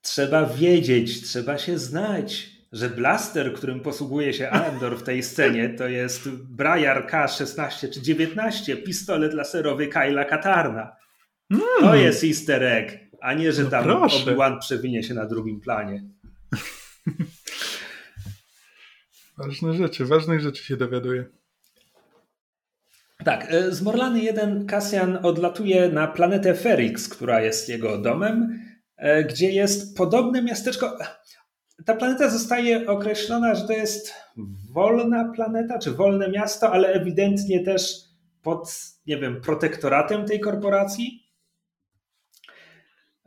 [0.00, 5.88] Trzeba wiedzieć, trzeba się znać, że blaster, którym posługuje się Andor w tej scenie, to
[5.88, 10.96] jest Briar K-16 czy 19, pistolet laserowy Kyla Katarna.
[11.50, 11.62] Mm.
[11.80, 15.60] To jest easter egg, a nie, że no tam no Obi-Wan przewinie się na drugim
[15.60, 16.04] planie.
[19.38, 21.24] Ważne rzeczy, ważnych rzeczy się dowiaduje.
[23.24, 28.58] Tak, e, z Morlany 1 Cassian odlatuje na planetę Ferix, która jest jego domem
[28.98, 30.98] E, gdzie jest podobne miasteczko.
[31.84, 34.14] Ta planeta zostaje określona, że to jest
[34.72, 37.94] wolna planeta, czy wolne miasto, ale ewidentnie też
[38.42, 38.74] pod,
[39.06, 41.27] nie wiem, protektoratem tej korporacji.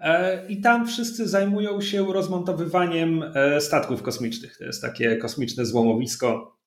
[0.02, 4.58] E, I tam wszyscy zajmują się rozmontowywaniem e, statków kosmicznych.
[4.58, 6.58] To jest takie kosmiczne złomowisko.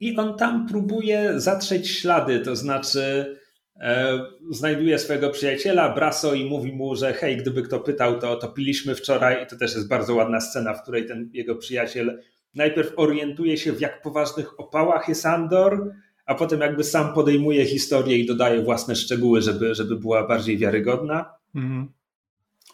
[0.00, 3.36] I on tam próbuje zatrzeć ślady, to znaczy
[3.80, 4.18] E,
[4.50, 8.94] znajduje swojego przyjaciela Braso i mówi mu, że hej, gdyby kto pytał, to, to piliśmy
[8.94, 12.22] wczoraj i to też jest bardzo ładna scena, w której ten jego przyjaciel
[12.54, 15.92] najpierw orientuje się w jak poważnych opałach jest Andor,
[16.26, 21.30] a potem jakby sam podejmuje historię i dodaje własne szczegóły, żeby, żeby była bardziej wiarygodna.
[21.54, 21.88] Mhm.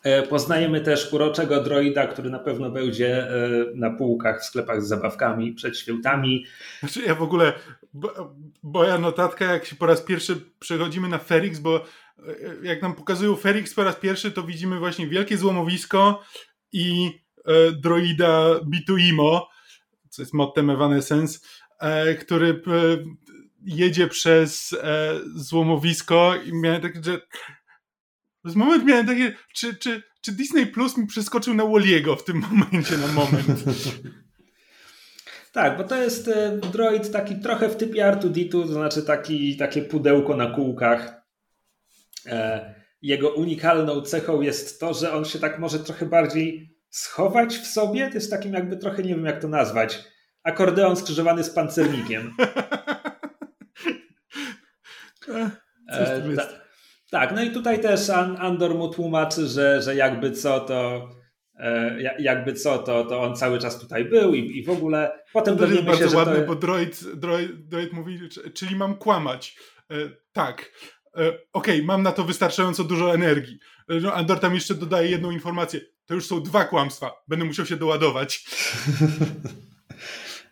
[0.02, 4.88] E, poznajemy też uroczego droida, który na pewno będzie e, na półkach w sklepach z
[4.88, 6.46] zabawkami przed świętami.
[6.80, 7.52] Znaczy ja w ogóle,
[8.62, 11.84] moja notatka, jak się po raz pierwszy przechodzimy na Ferix, bo e,
[12.62, 16.22] jak nam pokazują Ferix po raz pierwszy, to widzimy właśnie wielkie złomowisko
[16.72, 17.10] i
[17.82, 19.48] droida Bituimo,
[20.08, 21.38] co jest mottem Evanescence,
[22.20, 22.62] który
[23.64, 24.76] jedzie przez
[25.34, 27.20] złomowisko i miałem tak, że
[28.44, 32.42] z moment miałem takie, czy, czy, czy Disney Plus mi przeskoczył na Walliego w tym
[32.50, 33.64] momencie na moment.
[35.52, 39.82] Tak, bo to jest e, droid taki trochę w typie R2D2, to znaczy taki, takie
[39.82, 41.22] pudełko na kółkach.
[42.26, 47.66] E, jego unikalną cechą jest to, że on się tak może trochę bardziej schować w
[47.66, 48.08] sobie.
[48.08, 50.04] To jest takim jakby trochę, nie wiem jak to nazwać,
[50.42, 52.30] akordeon skrzyżowany z pancernikiem.
[55.28, 55.50] E,
[57.10, 61.08] tak, no i tutaj też Andor mu tłumaczy, że, że jakby co to
[61.58, 65.58] e, jakby co, to, to on cały czas tutaj był i, i w ogóle potem
[65.58, 66.46] to jest bardzo się, ładne, to...
[66.46, 68.20] bo droid, droid, droid mówi,
[68.54, 69.56] czyli mam kłamać.
[69.90, 69.94] E,
[70.32, 70.72] tak.
[71.16, 73.58] E, Okej, okay, mam na to wystarczająco dużo energii.
[73.88, 75.80] E, no, Andor tam jeszcze dodaje jedną informację.
[76.06, 77.22] To już są dwa kłamstwa.
[77.28, 78.44] Będę musiał się doładować.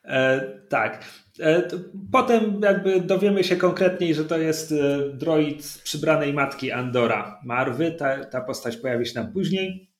[0.05, 1.05] e, tak.
[1.41, 1.69] E,
[2.13, 4.77] potem jakby dowiemy się konkretniej, że to jest e,
[5.13, 7.93] droid przybranej matki Andora Marwy.
[7.93, 9.91] Ta, ta postać pojawi się nam później.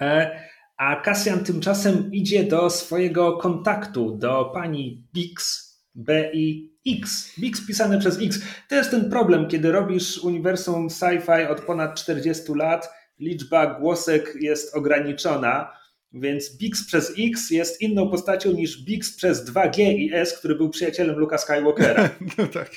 [0.00, 0.40] E,
[0.76, 7.32] a Cassian tymczasem idzie do swojego kontaktu, do pani Bix, B-I-X.
[7.38, 8.40] Bix pisane przez X.
[8.68, 14.76] To jest ten problem, kiedy robisz uniwersum sci-fi od ponad 40 lat, liczba głosek jest
[14.76, 15.83] ograniczona
[16.14, 20.70] więc Bix przez X jest inną postacią niż Bix przez 2G i S, który był
[20.70, 22.10] przyjacielem Luka Skywalkera.
[22.38, 22.70] no tak.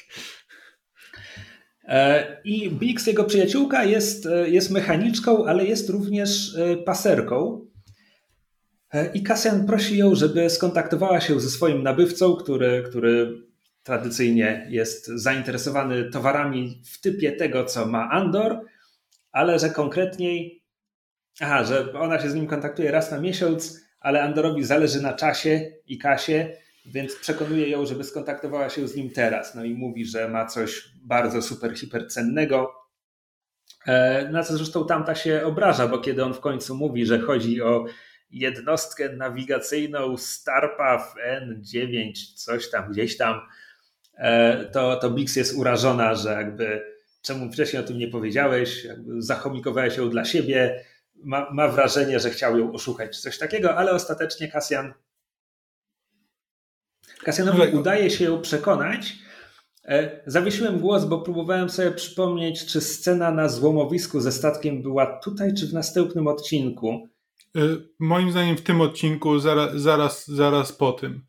[1.83, 7.67] E, I Bix, jego przyjaciółka, jest, e, jest mechaniczką, ale jest również e, paserką.
[9.13, 13.43] I Cassian prosi ją, żeby skontaktowała się ze swoim nabywcą, który, który
[13.83, 18.61] tradycyjnie jest zainteresowany towarami w typie tego, co ma Andor,
[19.31, 20.63] ale że konkretniej
[21.41, 25.71] Aha, że ona się z nim kontaktuje raz na miesiąc, ale Andorowi zależy na czasie
[25.87, 26.53] i kasie,
[26.85, 29.55] więc przekonuje ją, żeby skontaktowała się z nim teraz.
[29.55, 32.73] No i mówi, że ma coś bardzo super, hipercennego.
[33.85, 37.61] E, na co zresztą tamta się obraża, bo kiedy on w końcu mówi, że chodzi
[37.61, 37.85] o
[38.31, 43.41] jednostkę nawigacyjną Starpath N9, coś tam, gdzieś tam,
[44.17, 49.21] e, to, to Bix jest urażona, że jakby czemu wcześniej o tym nie powiedziałeś, jakby
[49.21, 50.83] zachomikowałeś ją dla siebie,
[51.23, 54.93] ma, ma wrażenie, że chciał ją oszukać czy coś takiego, ale ostatecznie Kasjan
[57.23, 59.15] Kasjanowi no udaje się ją przekonać.
[59.85, 65.53] E, zawiesiłem głos, bo próbowałem sobie przypomnieć, czy scena na złomowisku ze statkiem była tutaj,
[65.53, 67.09] czy w następnym odcinku.
[67.55, 67.59] E,
[67.99, 71.25] moim zdaniem w tym odcinku zaraz, zaraz, zaraz po tym.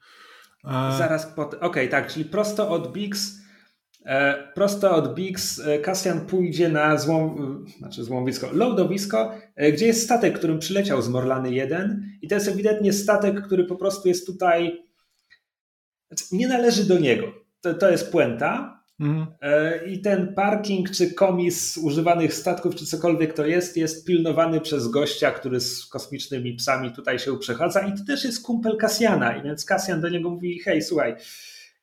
[0.65, 1.59] E, zaraz po tym.
[1.59, 3.39] Okej, okay, tak, czyli prosto od Bix.
[4.55, 9.35] Prosto od Bix Kasjan pójdzie na złom, znaczy złomowisko, lądowisko,
[9.73, 13.77] gdzie jest statek, którym przyleciał z Morlany 1 i to jest ewidentnie statek, który po
[13.77, 14.83] prostu jest tutaj
[16.09, 17.27] znaczy, nie należy do niego.
[17.61, 18.79] To, to jest puenta.
[19.01, 19.27] Mhm.
[19.41, 24.89] E, I ten parking, czy komis używanych statków, czy cokolwiek to jest, jest pilnowany przez
[24.89, 27.81] gościa, który z kosmicznymi psami tutaj się przechadza.
[27.81, 29.37] I to też jest kumpel Kasjana.
[29.37, 31.17] I więc Kasjan do niego mówi: Hej, słuchaj,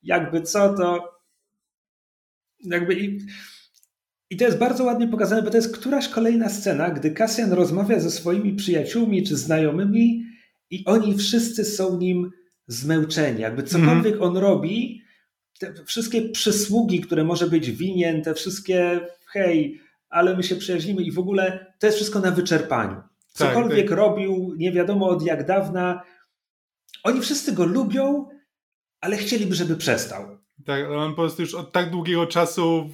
[0.04, 1.15] jakby co to.
[2.66, 2.94] Jakby.
[2.94, 3.20] I,
[4.30, 8.00] i to jest bardzo ładnie pokazane, bo to jest któraś kolejna scena, gdy Kasjan rozmawia
[8.00, 10.26] ze swoimi przyjaciółmi czy znajomymi,
[10.70, 12.32] i oni wszyscy są nim
[12.68, 13.42] zmęczeni.
[13.42, 14.22] Jakby cokolwiek mm.
[14.22, 15.02] on robi,
[15.60, 21.12] te wszystkie przysługi, które może być winien, te wszystkie hej, ale my się przyjaźnimy i
[21.12, 22.96] w ogóle to jest wszystko na wyczerpaniu.
[22.96, 23.98] Tak, cokolwiek tak, tak.
[23.98, 26.02] robił, nie wiadomo od jak dawna.
[27.04, 28.30] Oni wszyscy go lubią,
[29.02, 30.38] ale chcieliby, żeby przestał.
[30.66, 32.90] Tak, on po prostu już od tak długiego czasu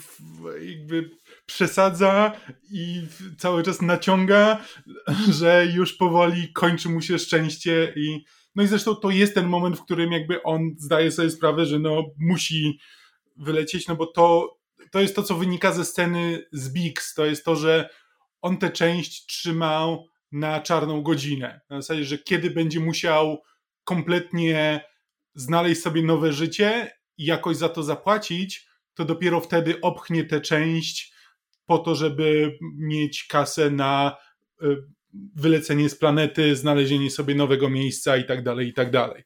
[0.62, 1.10] jakby
[1.46, 2.34] przesadza
[2.72, 4.66] i cały czas naciąga,
[5.40, 8.24] że już powoli kończy mu się szczęście i
[8.56, 11.80] no i zresztą to jest ten moment, w którym jakby on zdaje sobie sprawę, że
[11.80, 12.80] no musi
[13.38, 14.58] wylecieć, no bo to,
[14.92, 17.14] to jest to, co wynika ze sceny z Bix.
[17.14, 17.90] To jest to, że
[18.42, 21.62] on tę część trzymał na czarną godzinę.
[21.70, 23.42] Na zasadzie, że kiedy będzie musiał
[23.84, 24.84] kompletnie
[25.36, 26.92] znaleźć sobie nowe życie
[27.22, 31.14] i jakoś za to zapłacić, to dopiero wtedy opchnie tę część
[31.66, 34.18] po to, żeby mieć kasę na
[34.64, 34.78] y,
[35.36, 39.24] wylecenie z planety, znalezienie sobie nowego miejsca i tak dalej, i tak dalej.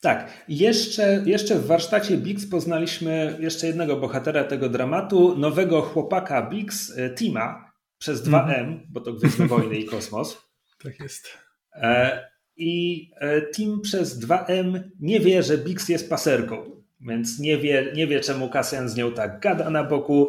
[0.00, 6.98] Tak, jeszcze, jeszcze w warsztacie Bix poznaliśmy jeszcze jednego bohatera tego dramatu, nowego chłopaka Bix,
[6.98, 8.86] e, Tima, przez 2M, mm.
[8.90, 10.48] bo to Gwiezdne Wojny i Kosmos.
[10.82, 11.28] Tak jest.
[11.72, 12.24] E,
[12.56, 18.06] I e, Tim przez 2M nie wie, że Bix jest paserką, więc nie wie, nie
[18.06, 20.28] wie czemu Cassian z nią tak gada na boku,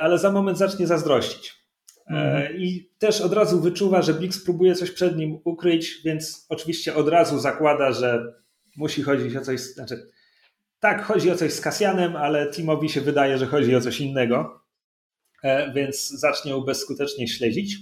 [0.00, 1.58] ale za moment zacznie zazdrościć.
[2.10, 2.56] Mhm.
[2.56, 7.08] I też od razu wyczuwa, że Bix próbuje coś przed nim ukryć, więc oczywiście od
[7.08, 8.34] razu zakłada, że
[8.76, 9.60] musi chodzić o coś.
[9.60, 10.06] Znaczy,
[10.80, 14.64] tak, chodzi o coś z Kasjanem, ale Timowi się wydaje, że chodzi o coś innego,
[15.42, 17.76] e, więc zacznie ją bezskutecznie śledzić.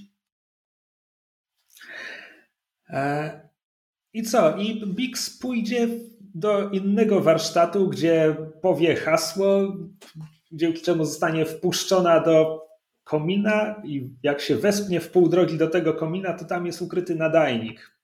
[2.89, 3.41] E,
[4.13, 4.57] I co?
[4.57, 5.89] I Bix pójdzie
[6.37, 9.77] do innego warsztatu, gdzie powie hasło,
[10.53, 12.67] dzięki czemu zostanie wpuszczona do
[13.05, 17.15] komina i jak się wespnie w pół drogi do tego komina, to tam jest ukryty
[17.15, 17.97] nadajnik,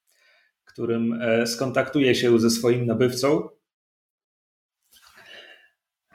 [0.64, 3.48] którym e, skontaktuje się ze swoim nabywcą.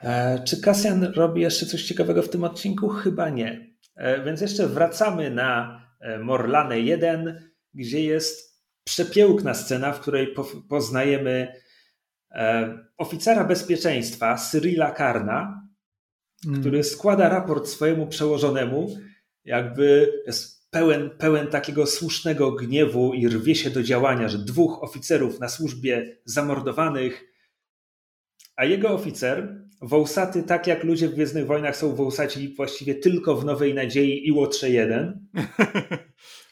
[0.02, 2.88] E, czy Kasjan robi jeszcze coś ciekawego w tym odcinku?
[2.88, 3.74] Chyba nie.
[3.96, 5.82] E, więc jeszcze wracamy na
[6.20, 10.34] Morlane 1, gdzie jest przepiękna scena, w której
[10.68, 11.52] poznajemy
[12.96, 15.68] oficera bezpieczeństwa Cyrila Karna,
[16.46, 16.60] mm.
[16.60, 18.98] który składa raport swojemu przełożonemu,
[19.44, 25.40] jakby jest pełen, pełen takiego słusznego gniewu i rwie się do działania, że dwóch oficerów
[25.40, 27.24] na służbie zamordowanych,
[28.56, 33.44] a jego oficer, wąsaty tak jak ludzie w Gwiezdnych Wojnach są wąsaci właściwie tylko w
[33.44, 35.28] Nowej Nadziei i Łotrze 1,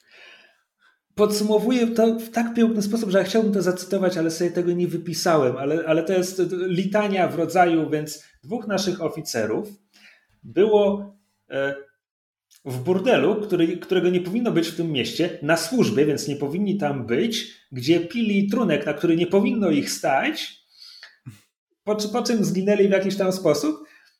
[1.16, 4.88] podsumowuje to w tak piękny sposób, że ja chciałbym to zacytować, ale sobie tego nie
[4.88, 9.68] wypisałem, ale, ale to jest litania w rodzaju, więc dwóch naszych oficerów
[10.42, 11.14] było
[11.50, 11.74] e,
[12.64, 16.78] w burdelu, który, którego nie powinno być w tym mieście, na służbie, więc nie powinni
[16.78, 20.66] tam być, gdzie pili trunek, na który nie powinno ich stać,
[21.84, 23.76] po, po czym zginęli w jakiś tam sposób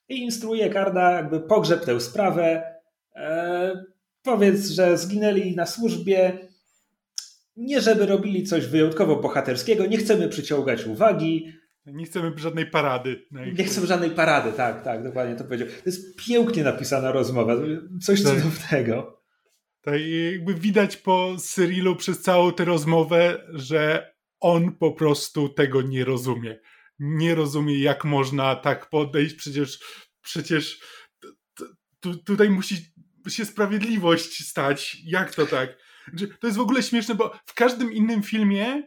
[0.08, 2.62] i instruuje Karda, jakby pogrzeb tę sprawę,
[3.16, 3.84] e,
[4.22, 6.38] powiedz, że zginęli na służbie,
[7.56, 11.52] nie żeby robili coś wyjątkowo bohaterskiego, nie chcemy przyciągać uwagi.
[11.86, 13.26] Nie chcemy żadnej parady.
[13.30, 15.68] Nie chcemy żadnej parady, tak, tak, dokładnie to powiedział.
[15.68, 17.56] To jest pięknie napisana rozmowa,
[18.02, 18.32] coś tak.
[18.32, 19.22] cudownego.
[19.82, 19.94] Tak,
[20.32, 26.58] jakby widać po Cyrilu przez całą tę rozmowę, że on po prostu tego nie rozumie.
[26.98, 29.78] nie rozumie, jak można tak podejść, przecież,
[30.22, 30.80] przecież
[32.00, 32.76] tu, tutaj musi
[33.28, 34.96] się sprawiedliwość stać.
[35.04, 35.85] Jak to tak?
[36.40, 38.82] To jest w ogóle śmieszne, bo w każdym innym filmie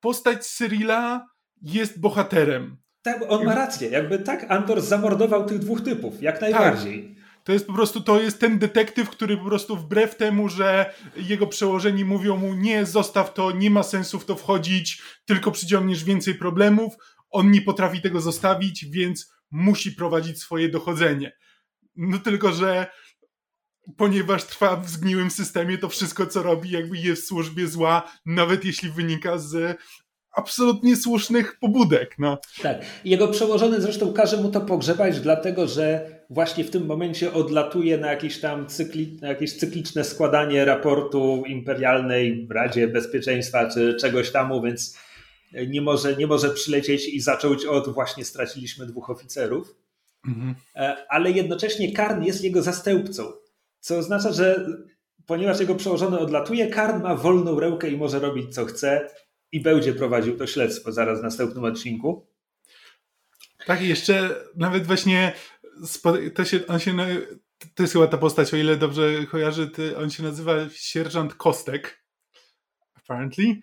[0.00, 1.26] postać Cyrilla
[1.62, 2.76] jest bohaterem.
[3.02, 3.88] Tak, on ma rację.
[3.90, 7.08] Jakby tak, Andor zamordował tych dwóch typów, jak najbardziej.
[7.08, 7.24] Tak.
[7.44, 11.46] To jest po prostu, to jest ten detektyw, który po prostu wbrew temu, że jego
[11.46, 16.34] przełożeni mówią mu nie, zostaw to, nie ma sensu w to wchodzić, tylko przyciągniesz więcej
[16.34, 16.94] problemów,
[17.30, 21.32] on nie potrafi tego zostawić, więc musi prowadzić swoje dochodzenie.
[21.96, 22.86] No tylko, że
[23.96, 28.64] ponieważ trwa w zgniłym systemie, to wszystko, co robi, jakby jest w służbie zła, nawet
[28.64, 29.78] jeśli wynika z
[30.36, 32.14] absolutnie słusznych pobudek.
[32.18, 32.38] No.
[32.62, 32.76] Tak.
[33.04, 38.10] Jego przełożony zresztą każe mu to pogrzebać, dlatego że właśnie w tym momencie odlatuje na
[38.10, 44.98] jakieś tam cykli, na jakieś cykliczne składanie raportu imperialnej Radzie Bezpieczeństwa czy czegoś tam, więc
[45.68, 49.74] nie może, nie może przylecieć i zacząć od właśnie straciliśmy dwóch oficerów.
[50.28, 50.54] Mhm.
[50.76, 53.32] E, ale jednocześnie Karn jest jego zastępcą,
[53.84, 54.66] co oznacza, że
[55.26, 59.10] ponieważ jego przełożony odlatuje, Karn ma wolną rękę i może robić co chce
[59.52, 62.26] i będzie prowadził to śledztwo zaraz w następnym odcinku.
[63.66, 65.32] Tak, i jeszcze nawet właśnie
[66.34, 66.96] to się, on się,
[67.74, 72.04] to jest chyba ta postać, o ile dobrze kojarzy, on się nazywa sierżant Kostek,
[72.94, 73.60] apparently.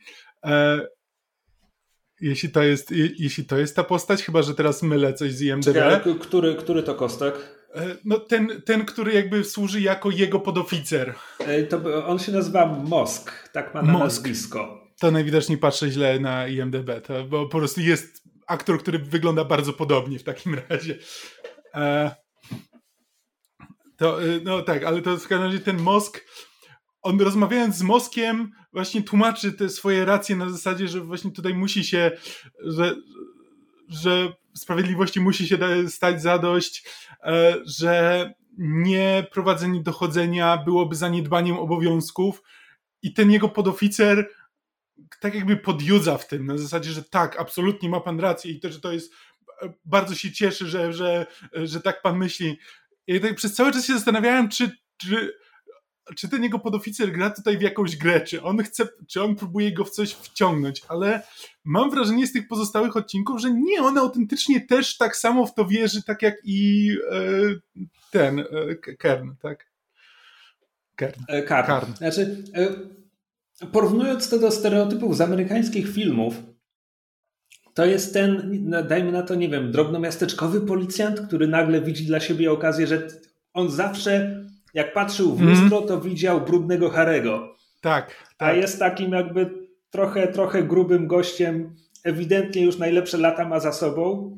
[2.21, 5.73] Jeśli to, jest, jeśli to jest ta postać, chyba że teraz mylę coś z IMDb.
[5.73, 7.36] Czekaj, który, który to Kostek?
[7.75, 11.13] E, no ten, ten, który jakby służy jako jego podoficer.
[11.39, 14.03] E, to on się nazywa Mosk, tak ma na Mosk.
[14.03, 14.88] nazwisko.
[14.99, 19.73] To najwidoczniej patrzę źle na IMDb, to, bo po prostu jest aktor, który wygląda bardzo
[19.73, 20.97] podobnie w takim razie.
[21.75, 22.12] E,
[23.97, 26.25] to, no tak, ale to w każdym razie ten Mosk,
[27.01, 31.83] on rozmawiając z Moskiem właśnie tłumaczy te swoje racje na zasadzie, że właśnie tutaj musi
[31.83, 32.11] się,
[32.59, 32.95] że,
[33.89, 35.57] że sprawiedliwości musi się
[35.89, 36.83] stać zadość,
[37.23, 42.43] e, że nie prowadzenie dochodzenia byłoby zaniedbaniem obowiązków
[43.01, 44.29] i ten jego podoficer
[45.19, 48.69] tak jakby podjudza w tym, na zasadzie, że tak, absolutnie ma pan rację i to,
[48.69, 49.13] że to jest,
[49.61, 52.59] e, bardzo się cieszy, że, że, że tak pan myśli.
[53.07, 55.33] I tak przez cały czas się zastanawiałem, czy, czy,
[56.15, 59.73] czy ten jego podoficer gra tutaj w jakąś grę, czy on chce, czy on próbuje
[59.73, 61.21] go w coś wciągnąć, ale
[61.63, 65.65] mam wrażenie z tych pozostałych odcinków, że nie, on autentycznie też tak samo w to
[65.65, 67.21] wierzy, tak jak i e,
[68.11, 69.71] ten, e, Kern, tak?
[70.95, 71.21] Kern.
[71.27, 71.67] E, Karn.
[71.67, 71.93] Karn.
[71.95, 72.43] Znaczy,
[73.61, 76.33] e, porównując to do stereotypów z amerykańskich filmów,
[77.73, 82.51] to jest ten, dajmy na to, nie wiem, drobnomiasteczkowy policjant, który nagle widzi dla siebie
[82.51, 83.07] okazję, że
[83.53, 85.88] on zawsze, jak patrzył w lustro, mm.
[85.88, 87.55] to widział brudnego Harego.
[87.81, 88.07] Tak,
[88.38, 88.49] tak.
[88.49, 89.49] A jest takim jakby
[89.89, 94.38] trochę, trochę grubym gościem, ewidentnie już najlepsze lata ma za sobą,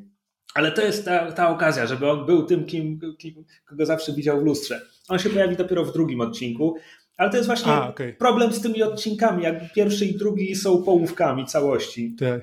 [0.54, 4.40] ale to jest ta, ta okazja, żeby on był tym, kim, kim, kogo zawsze widział
[4.40, 4.80] w lustrze.
[5.08, 6.76] On się pojawi dopiero w drugim odcinku.
[7.16, 8.12] Ale to jest właśnie A, okay.
[8.12, 9.42] problem z tymi odcinkami.
[9.42, 12.16] Jak pierwszy i drugi są połówkami całości.
[12.18, 12.42] Tak.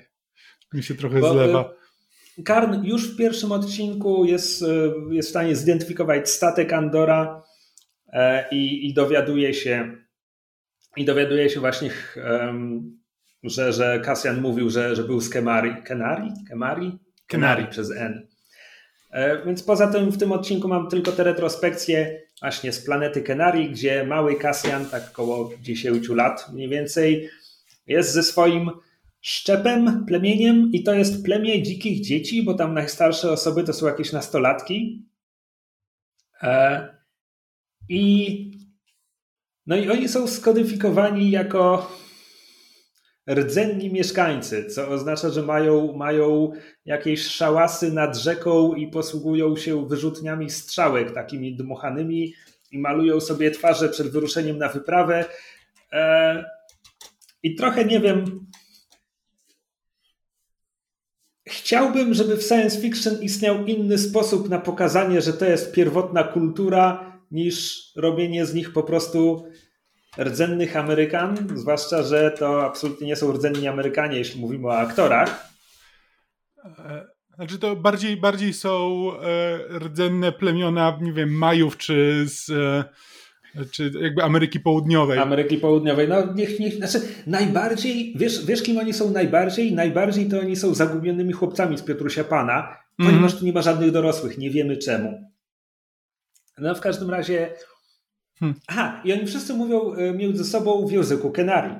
[0.74, 1.74] Mi się trochę Bo, zlewa.
[2.40, 4.68] E, Karn już w pierwszym odcinku jest, e,
[5.12, 7.44] jest w stanie zidentyfikować statek Andora
[8.52, 9.98] i, i dowiaduje się
[10.98, 11.90] i dowiaduje się właśnie,
[13.44, 15.84] że, że Kasjan mówił, że, że był z Kemari.
[15.84, 16.32] Kenari?
[16.50, 17.00] Kemari?
[17.28, 18.28] Kenari przez N.
[19.46, 24.04] Więc poza tym w tym odcinku mam tylko te retrospekcje właśnie z planety Kenarii, gdzie
[24.04, 27.30] mały Kasjan, tak około 10 lat mniej więcej,
[27.88, 28.72] jest ze swoim
[29.22, 34.12] szczepem, plemieniem i to jest plemię dzikich dzieci, bo tam najstarsze osoby to są jakieś
[34.12, 35.06] nastolatki.
[36.44, 37.01] E,
[37.92, 38.52] I
[39.68, 41.92] no i oni są skodyfikowani jako
[43.30, 46.52] rdzenni mieszkańcy, co oznacza, że mają, mają
[46.86, 52.34] jakieś szałasy nad rzeką i posługują się wyrzutniami strzałek takimi dmuchanymi
[52.72, 55.26] i malują sobie twarze przed wyruszeniem na wyprawę.
[55.94, 56.46] E,
[57.44, 58.48] I trochę nie wiem.
[61.48, 67.11] Chciałbym, żeby w science fiction istniał inny sposób na pokazanie, że to jest pierwotna kultura,
[67.32, 69.46] niż robienie z nich po prostu
[70.18, 75.50] rdzennych Amerykan, zwłaszcza, że to absolutnie nie są rdzenni Amerykanie, jeśli mówimy o aktorach.
[76.66, 77.06] E,
[77.36, 82.84] znaczy to bardziej, bardziej są e, rdzenne plemiona, nie wiem, Majów czy z e,
[83.72, 85.20] czy jakby Ameryki Południowej.
[85.20, 89.74] Ameryki Południowej, no niech, niech, znaczy najbardziej, wiesz, wiesz kim oni są najbardziej?
[89.74, 93.40] Najbardziej to oni są zagubionymi chłopcami z Piotrusia Pana, ponieważ mm.
[93.40, 95.31] tu nie ma żadnych dorosłych, nie wiemy czemu.
[96.58, 97.56] No w każdym razie
[98.42, 98.60] Hmm.
[98.68, 101.76] Aha, i oni wszyscy mówią e, między sobą w języku Kenari,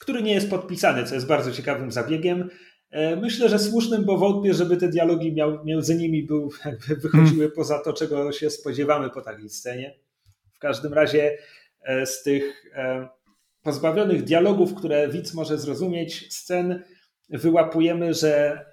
[0.00, 2.50] który nie jest podpisany, co jest bardzo ciekawym zabiegiem.
[2.90, 7.38] E, myślę, że słusznym, bo wątpię, żeby te dialogi miał, między nimi był, jakby wychodziły
[7.38, 7.52] hmm.
[7.56, 9.98] poza to, czego się spodziewamy po takiej scenie.
[10.54, 11.38] W każdym razie
[11.82, 13.08] e, z tych e,
[13.62, 16.82] pozbawionych dialogów, które widz może zrozumieć, scen
[17.30, 18.64] wyłapujemy, że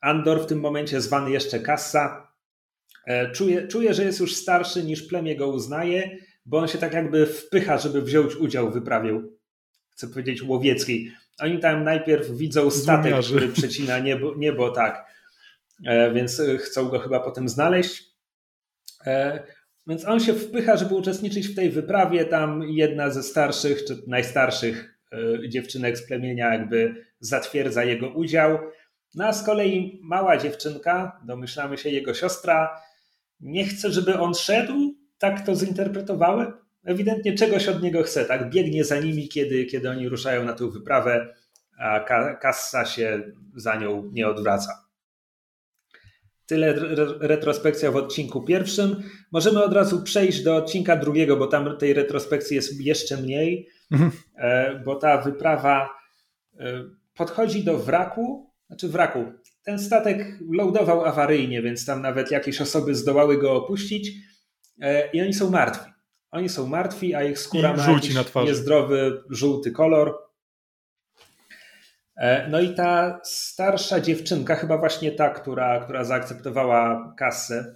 [0.00, 2.32] Andor w tym momencie zwany jeszcze Kassa
[3.34, 7.26] czuje, czuje, że jest już starszy niż plemię go uznaje, bo on się tak jakby
[7.26, 9.20] wpycha, żeby wziąć udział w wyprawie,
[9.90, 11.12] chcę powiedzieć, łowieckiej.
[11.38, 13.34] Oni tam najpierw widzą statek, Zumiarzy.
[13.34, 15.06] który przecina niebo, niebo tak,
[15.86, 18.04] e, więc chcą go chyba potem znaleźć.
[19.06, 19.42] E,
[19.86, 22.24] więc on się wpycha, żeby uczestniczyć w tej wyprawie.
[22.24, 28.58] Tam jedna ze starszych, czy najstarszych e, dziewczynek z plemienia jakby zatwierdza jego udział.
[29.14, 32.80] No a z kolei mała dziewczynka, domyślamy się jego siostra,
[33.40, 36.52] nie chce, żeby on szedł, tak to zinterpretowałem
[36.86, 38.50] ewidentnie czegoś od niego chce, tak?
[38.50, 41.34] Biegnie za nimi, kiedy, kiedy oni ruszają na tę wyprawę,
[41.78, 42.00] a
[42.40, 44.86] kassa się za nią nie odwraca.
[46.46, 46.74] Tyle
[47.20, 49.02] retrospekcja w odcinku pierwszym.
[49.32, 54.10] Możemy od razu przejść do odcinka drugiego, bo tam tej retrospekcji jest jeszcze mniej, mhm.
[54.36, 55.90] E, bo ta wyprawa
[56.58, 56.84] e,
[57.16, 59.32] podchodzi do wraku, znaczy wraku.
[59.66, 64.12] Ten statek loadował awaryjnie, więc tam nawet jakieś osoby zdołały go opuścić
[64.80, 65.90] e, i oni są martwi.
[66.30, 70.18] Oni są martwi, a ich skóra I ma jakiś na niezdrowy, żółty kolor.
[72.16, 77.74] E, no i ta starsza dziewczynka, chyba właśnie ta, która, która zaakceptowała kasę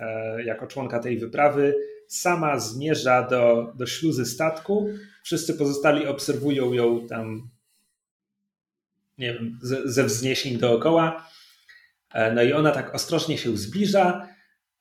[0.00, 1.74] e, jako członka tej wyprawy,
[2.08, 4.88] sama zmierza do, do śluzy statku.
[5.24, 7.55] Wszyscy pozostali obserwują ją tam
[9.18, 11.28] nie wiem, ze wzniesień dookoła.
[12.14, 14.28] E, no i ona tak ostrożnie się zbliża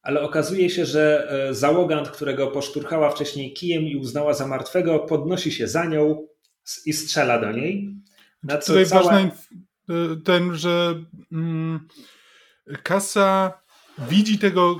[0.05, 5.51] ale okazuje się, że e, załogant, którego poszturchała wcześniej kijem i uznała za martwego, podnosi
[5.51, 6.27] się za nią
[6.85, 7.95] i strzela do niej.
[8.43, 9.03] Na co Tutaj cała...
[9.03, 9.31] ważny
[9.89, 9.93] e,
[10.25, 11.87] ten, że mm,
[12.83, 13.61] kasa
[14.09, 14.77] widzi tego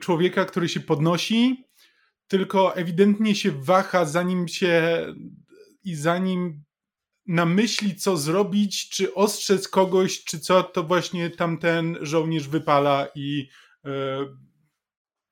[0.00, 1.64] człowieka, który się podnosi,
[2.28, 5.06] tylko ewidentnie się waha, zanim się
[5.84, 6.62] i zanim
[7.28, 13.48] namyśli, co zrobić, czy ostrzec kogoś, czy co, to właśnie tamten żołnierz wypala i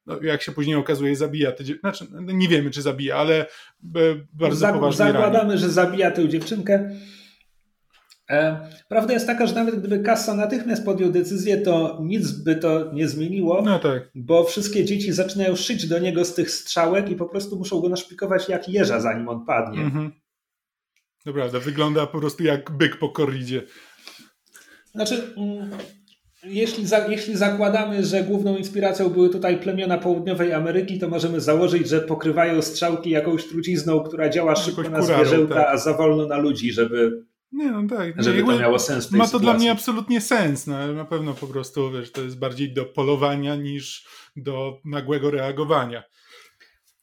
[0.06, 3.46] no, jak się później okazuje, zabija te Znaczy, no, nie wiemy, czy zabija, ale
[4.32, 5.60] bardzo Zag poważnie Zakładamy, rani.
[5.60, 6.90] że zabija tę dziewczynkę.
[8.30, 12.92] E, prawda jest taka, że nawet gdyby Kassa natychmiast podjął decyzję, to nic by to
[12.92, 14.10] nie zmieniło, no tak.
[14.14, 17.88] bo wszystkie dzieci zaczynają szyć do niego z tych strzałek i po prostu muszą go
[17.88, 19.80] naszpikować jak jeża, zanim on padnie.
[19.80, 20.12] Mhm.
[21.26, 23.62] To prawda, wygląda po prostu jak byk po korridzie.
[24.94, 25.70] Znaczy, mm,
[26.44, 31.88] jeśli, za, jeśli zakładamy, że główną inspiracją były tutaj plemiona południowej Ameryki, to możemy założyć,
[31.88, 35.66] że pokrywają strzałki jakąś trucizną, która działa szybko na zwierzęta, tak.
[35.68, 38.22] a za wolno na ludzi, żeby, nie, no tak.
[38.22, 39.12] żeby to miało sens.
[39.12, 39.44] ma to sytuacji.
[39.44, 40.66] dla mnie absolutnie sens.
[40.66, 44.06] No, na pewno po prostu wiesz, to jest bardziej do polowania niż
[44.36, 46.02] do nagłego reagowania.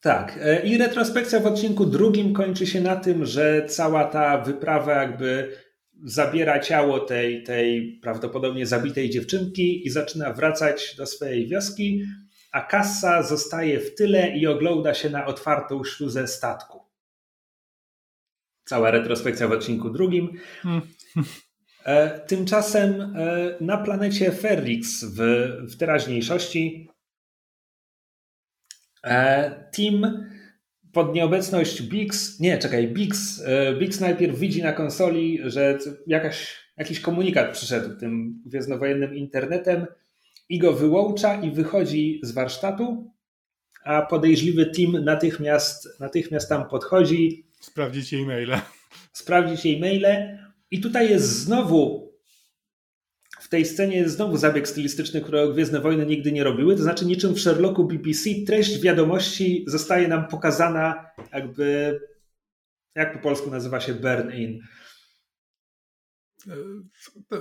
[0.03, 0.39] Tak.
[0.41, 5.57] E, I retrospekcja w odcinku drugim kończy się na tym, że cała ta wyprawa jakby
[6.03, 12.03] zabiera ciało tej, tej prawdopodobnie zabitej dziewczynki i zaczyna wracać do swojej wioski,
[12.51, 16.79] a Kassa zostaje w tyle i ogląda się na otwartą śluzę statku.
[18.65, 20.29] Cała retrospekcja w odcinku drugim.
[20.61, 20.81] Hmm.
[21.85, 25.19] E, tymczasem e, na planecie Ferrix w,
[25.71, 26.89] w teraźniejszości
[29.03, 30.07] e, Tim
[30.93, 35.77] pod nieobecność Bix, nie, czekaj, Bix, e, Bix najpierw widzi na konsoli, że
[36.07, 39.85] jakaś, jakiś komunikat przyszedł tym gwiezdnowojennym internetem
[40.49, 43.11] i go wyłącza i wychodzi z warsztatu,
[43.83, 47.45] a podejrzliwy team natychmiast, natychmiast tam podchodzi.
[47.59, 48.61] Sprawdzić jej maile.
[49.13, 50.39] Sprawdzić jej maile.
[50.71, 52.12] I tutaj jest znowu
[53.53, 56.75] tej scenie jest znowu zabieg stylistyczny, którego Gwiezdne Wojny nigdy nie robiły.
[56.75, 61.99] To znaczy, niczym w Sherlocku BBC, treść wiadomości zostaje nam pokazana jakby,
[62.95, 64.61] jak po polsku nazywa się burn-in.
[66.47, 66.55] E,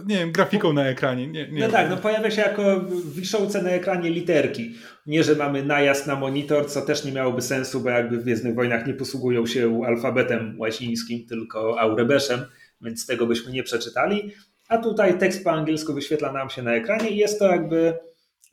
[0.07, 1.29] nie wiem, grafiką na ekranie.
[1.29, 2.81] Nie, nie no tak, no pojawia się jako
[3.15, 4.75] wiszące na ekranie literki.
[5.07, 8.55] Nie, że mamy najazd na monitor, co też nie miałoby sensu, bo jakby w Gwiezdnych
[8.55, 12.41] Wojnach nie posługują się alfabetem łacińskim, tylko aurebeszem,
[12.81, 14.33] więc tego byśmy nie przeczytali
[14.69, 17.99] a tutaj tekst po angielsku wyświetla nam się na ekranie i jest to jakby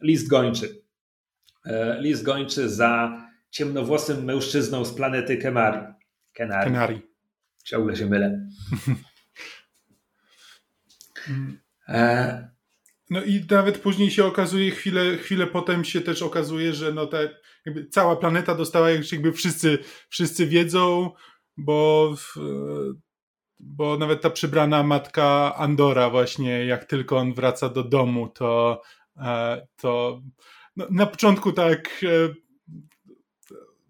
[0.01, 0.81] list gończy.
[1.65, 5.79] E, list gończy za ciemnowłosym mężczyzną z planety Kemari.
[6.33, 6.65] Kenari.
[6.71, 7.01] Kenari.
[7.63, 8.47] Ciągle się mylę.
[11.87, 12.49] e...
[13.09, 17.29] No i nawet później się okazuje, chwilę, chwilę potem się też okazuje, że no te,
[17.65, 19.77] jakby cała planeta dostała, jakby wszyscy,
[20.09, 21.11] wszyscy wiedzą,
[21.57, 22.35] bo w,
[23.59, 28.81] bo nawet ta przybrana matka Andora właśnie, jak tylko on wraca do domu, to,
[29.17, 30.21] e, to
[30.75, 32.33] no, na początku tak e,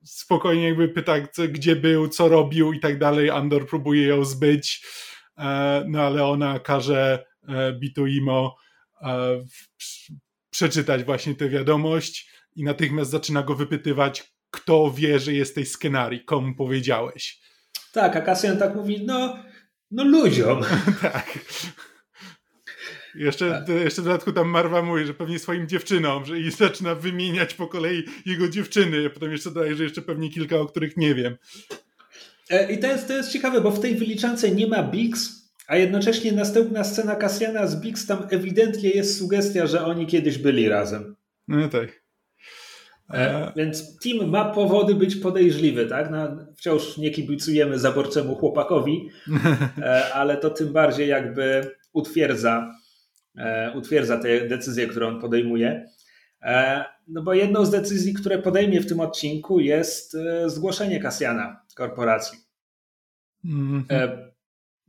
[0.04, 1.14] spokojnie jakby pyta,
[1.50, 3.30] gdzie był, co robił i tak dalej.
[3.30, 4.86] Andor próbuje ją zbyć,
[5.38, 7.26] e, no ale ona każe
[7.80, 8.56] Bituimo
[10.50, 16.26] przeczytać właśnie tę wiadomość i natychmiast zaczyna go wypytywać, kto wie, że jesteś z Kenari,
[16.26, 17.42] komu powiedziałeś.
[17.94, 19.38] Tak, a Cassian tak mówi, no,
[19.92, 20.62] no ludziom.
[21.02, 21.40] tak.
[23.16, 27.54] Jeszcze, jeszcze w dodatku tam Marwa mówi, że pewnie swoim dziewczynom, że i zaczyna wymieniać
[27.54, 31.16] po kolei jego dziewczyny, a potem jeszcze daje, że jeszcze pewnie kilka, o których nie
[31.16, 31.36] wiem.
[32.50, 35.76] E, I to jest, to jest ciekawe, bo w tej wyliczance nie ma Bix, a
[35.76, 41.16] jednocześnie następna scena Kasjana z Bix, tam ewidentnie jest sugestia, że oni kiedyś byli razem.
[41.48, 42.09] No tak.
[43.14, 46.12] E, więc Tim ma powody być podejrzliwy, tak?
[46.12, 49.10] No, wciąż nie kibicujemy zaborczemu chłopakowi,
[49.82, 52.72] e, ale to tym bardziej jakby utwierdza,
[53.38, 55.90] e, utwierdza te decyzje, które on podejmuje.
[57.08, 62.38] No bo jedną z decyzji, które podejmie w tym odcinku jest zgłoszenie Kasjana korporacji.
[63.46, 64.29] Mm -hmm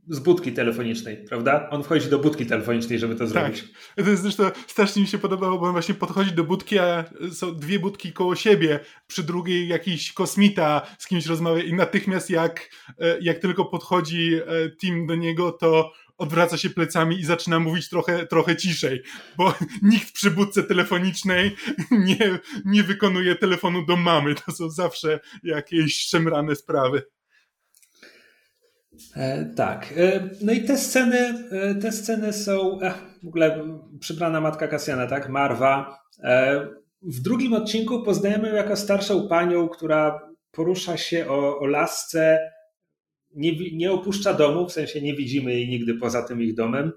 [0.07, 1.69] z budki telefonicznej, prawda?
[1.69, 3.29] On wchodzi do budki telefonicznej, żeby to tak.
[3.29, 3.63] zrobić.
[3.95, 7.55] To jest zresztą strasznie mi się podobało, bo on właśnie podchodzi do budki, a są
[7.55, 13.17] dwie budki koło siebie, przy drugiej jakiś kosmita z kimś rozmawia i natychmiast jak, e,
[13.21, 15.91] jak tylko podchodzi e, Tim do niego, to
[16.21, 19.01] odwraca się plecami i zaczyna mówić trochę, trochę ciszej,
[19.37, 21.55] bo nikt przy budce telefonicznej
[21.91, 24.35] nie, nie wykonuje telefonu do mamy.
[24.35, 27.03] To są zawsze jakieś szemrane sprawy.
[29.15, 29.93] E, tak.
[29.97, 32.79] E, no i te sceny, e, te sceny są
[33.23, 33.67] w ogóle
[33.99, 35.29] przybrana matka Kasjana, tak?
[35.29, 36.01] Marwa.
[37.01, 40.21] W drugim odcinku poznajemy ją jako starszą panią, która
[40.51, 42.39] porusza się o, o lasce,
[43.35, 46.91] nie, nie opuszcza domu, w sensie nie widzimy jej nigdy poza tym ich domem,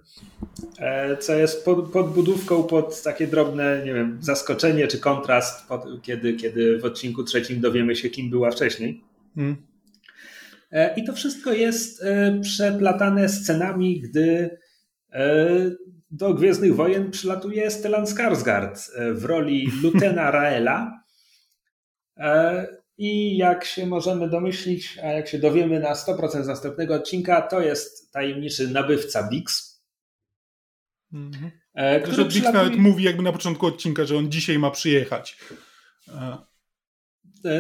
[1.20, 6.78] co jest pod, podbudówką pod takie drobne, nie wiem, zaskoczenie czy kontrast, pod, kiedy, kiedy
[6.78, 9.01] w odcinku trzecim dowiemy się, kim była wcześniej.
[9.34, 9.57] Hmm.
[10.74, 14.58] E, I to wszystko jest e, przeplatane scenami, gdy
[15.12, 15.46] e,
[16.10, 21.04] do Gwiezdnych Wojen przylatuje Stellan Skarsgård w roli Lutena Raela.
[22.98, 27.60] I jak się możemy domyślić, a jak się dowiemy na 100% z następnego odcinka, to
[27.60, 29.74] jest tajemniczy nabywca Bix.
[31.12, 31.50] Mhm.
[32.04, 35.38] Który Bix nawet mówi jakby na początku odcinka, że on dzisiaj ma przyjechać.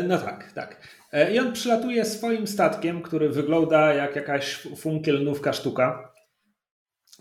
[0.08, 0.88] No tak, tak.
[1.14, 6.12] E, I on przylatuje swoim statkiem, który wygląda jak jakaś funkielnówka sztuka.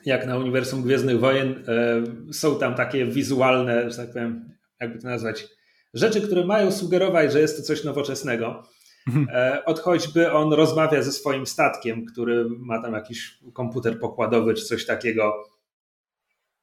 [0.06, 5.08] Jak na Uniwersum Gwiezdnych Wojen e, są tam takie wizualne, że tak powiem, jakby to
[5.08, 5.48] nazwać,
[5.94, 8.64] rzeczy, które mają sugerować, że jest to coś nowoczesnego.
[9.08, 9.28] Mhm.
[9.32, 14.66] E, od choćby on rozmawia ze swoim statkiem, który ma tam jakiś komputer pokładowy czy
[14.66, 15.34] coś takiego.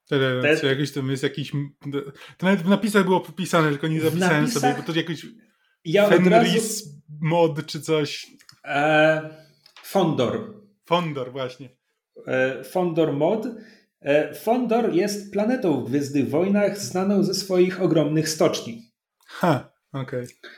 [0.08, 1.52] Te, jakiś tam jest jakiś.
[2.38, 5.26] To nawet w napisach było popisane, tylko nie zapisałem sobie, bo to jakoś.
[5.84, 8.26] Ja Fenris razu mod czy coś?
[8.64, 9.30] E,
[9.82, 10.54] Fondor.
[10.84, 11.68] Fondor, właśnie.
[12.26, 13.46] E, Fondor mod.
[14.00, 18.82] E, Fondor jest planetą w Gwiezdnych Wojnach znaną ze swoich ogromnych stoczni.
[19.26, 20.24] Ha, okej.
[20.24, 20.50] Okay.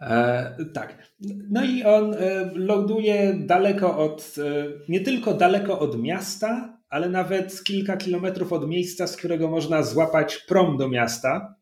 [0.00, 1.12] E, tak.
[1.50, 7.64] No i on e, ląduje daleko od, e, nie tylko daleko od miasta, ale nawet
[7.64, 11.53] kilka kilometrów od miejsca, z którego można złapać prom do miasta.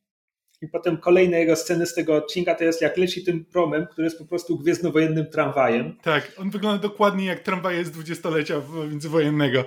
[0.62, 4.04] I potem kolejne jego sceny z tego odcinka to jest jak leci tym promem, który
[4.04, 5.96] jest po prostu gwiezdnowojennym tramwajem.
[6.02, 9.64] Tak, on wygląda dokładnie jak tramwaje z dwudziestolecia międzywojennego.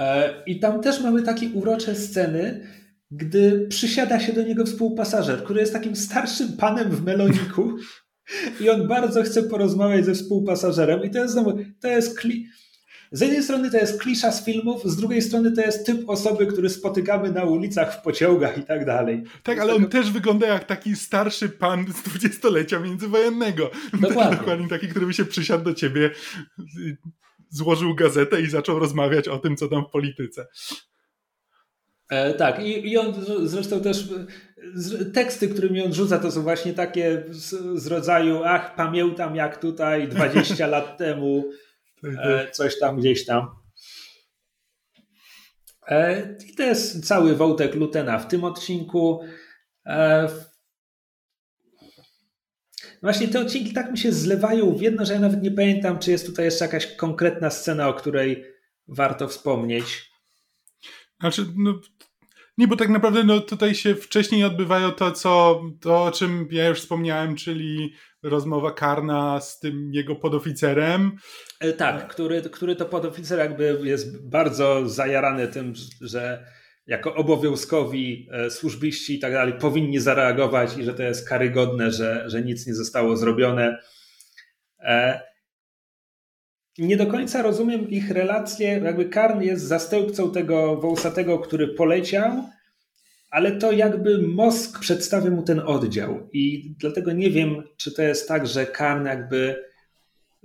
[0.00, 2.66] E, I tam też mamy takie urocze sceny,
[3.10, 7.76] gdy przysiada się do niego współpasażer, który jest takim starszym panem w meloniku
[8.60, 12.46] i on bardzo chce porozmawiać ze współpasażerem i to jest znowu, to jest kli
[13.12, 16.46] z jednej strony to jest klisza z filmów, z drugiej strony to jest typ osoby,
[16.46, 19.22] który spotykamy na ulicach, w pociągach i tak dalej.
[19.42, 23.70] Tak, ale on też wygląda jak taki starszy pan z dwudziestolecia międzywojennego.
[23.92, 24.36] Dokładnie.
[24.36, 26.10] Dokładnie taki, który by się przysiadł do ciebie,
[27.48, 30.46] złożył gazetę i zaczął rozmawiać o tym, co tam w polityce.
[32.10, 34.08] E, tak, I, i on zresztą też
[34.74, 39.58] z, teksty, którymi on rzuca, to są właśnie takie z, z rodzaju, ach, pamiętam jak
[39.58, 41.69] tutaj 20 lat temu e.
[42.52, 43.60] coś tam gdzieś tam.
[45.86, 49.20] E, I to jest cały wątek Lutena w tym odcinku.
[49.86, 50.28] E,
[53.02, 56.10] właśnie te odcinki tak mi się zlewają w jedno, że ja nawet nie pamiętam, czy
[56.10, 58.44] jest tutaj jeszcze jakaś konkretna scena, o której
[58.88, 60.10] warto wspomnieć.
[61.20, 61.80] Znaczy, no,
[62.58, 66.68] nie, bo tak naprawdę no, tutaj się wcześniej odbywają to, co, to, o czym ja
[66.68, 71.16] już wspomniałem, czyli rozmowa Karna z tym jego podoficerem.
[71.60, 76.46] E, tak, który, który to podoficer jakby jest bardzo zajarany tym, że
[76.86, 82.24] jako obowiązkowi e, służbiści i tak dalej powinni zareagować i że to jest karygodne, że,
[82.26, 83.78] że nic nie zostało zrobione.
[84.80, 85.20] E,
[86.78, 88.80] nie do końca rozumiem ich relacje.
[88.84, 92.44] Jakby Karn jest zastępcą tego wąsatego, który poleciał,
[93.30, 96.28] ale to jakby mózg przedstawia mu ten oddział.
[96.32, 99.64] I dlatego nie wiem, czy to jest tak, że Karn jakby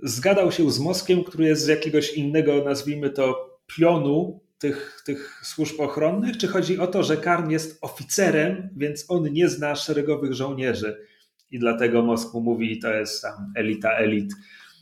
[0.02, 5.80] zgadał się z mózgiem, który jest z jakiegoś innego, nazwijmy to, pionu tych, tych służb
[5.80, 11.06] ochronnych, czy chodzi o to, że Karn jest oficerem, więc on nie zna szeregowych żołnierzy
[11.50, 14.32] i dlatego Moskwu mówi, to jest tam elita elit.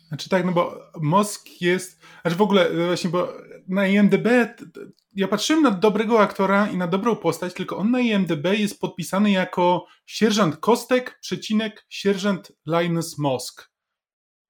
[0.08, 3.32] Znaczy tak, no bo Mosk jest, znaczy w ogóle właśnie, bo
[3.68, 4.28] na IMDB
[5.14, 9.30] ja patrzyłem na dobrego aktora i na dobrą postać, tylko on na IMDB jest podpisany
[9.30, 13.70] jako sierżant Kostek, przecinek sierżant Linus Mosk.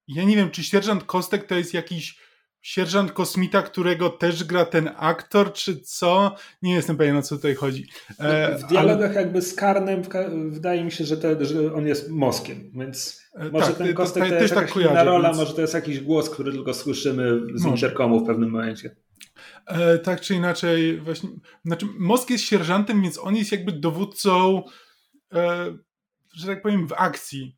[0.08, 2.18] Ja nie wiem, czy sierżant Kostek to jest jakiś
[2.64, 6.34] sierżant kosmita, którego też gra ten aktor, czy co?
[6.62, 7.86] Nie jestem pewien, o co tutaj chodzi.
[8.18, 9.20] E, w dialogach ale...
[9.20, 10.02] jakby z Karnem
[10.48, 14.22] wydaje mi się, że, to, że on jest moskiem, więc e, może tak, ten Kostek
[14.22, 15.38] to, to, to jest tak jakaś rola, więc...
[15.38, 18.96] może to jest jakiś głos, który tylko słyszymy z interkomu w pewnym momencie.
[19.66, 21.30] E, tak czy inaczej, właśnie,
[21.64, 24.62] znaczy Mosk jest sierżantem, więc on jest jakby dowódcą,
[25.32, 25.76] e,
[26.34, 27.56] że tak powiem, w akcji.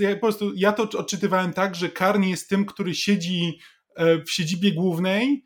[0.00, 3.58] Ja, po prostu ja to odczytywałem tak, że Karn jest tym, który siedzi
[3.98, 5.44] E, w siedzibie głównej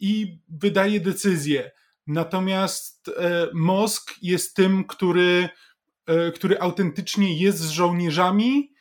[0.00, 1.70] i wydaje decyzje.
[2.06, 5.48] Natomiast e, Mosk jest tym, który,
[6.06, 8.72] e, który autentycznie jest z żołnierzami,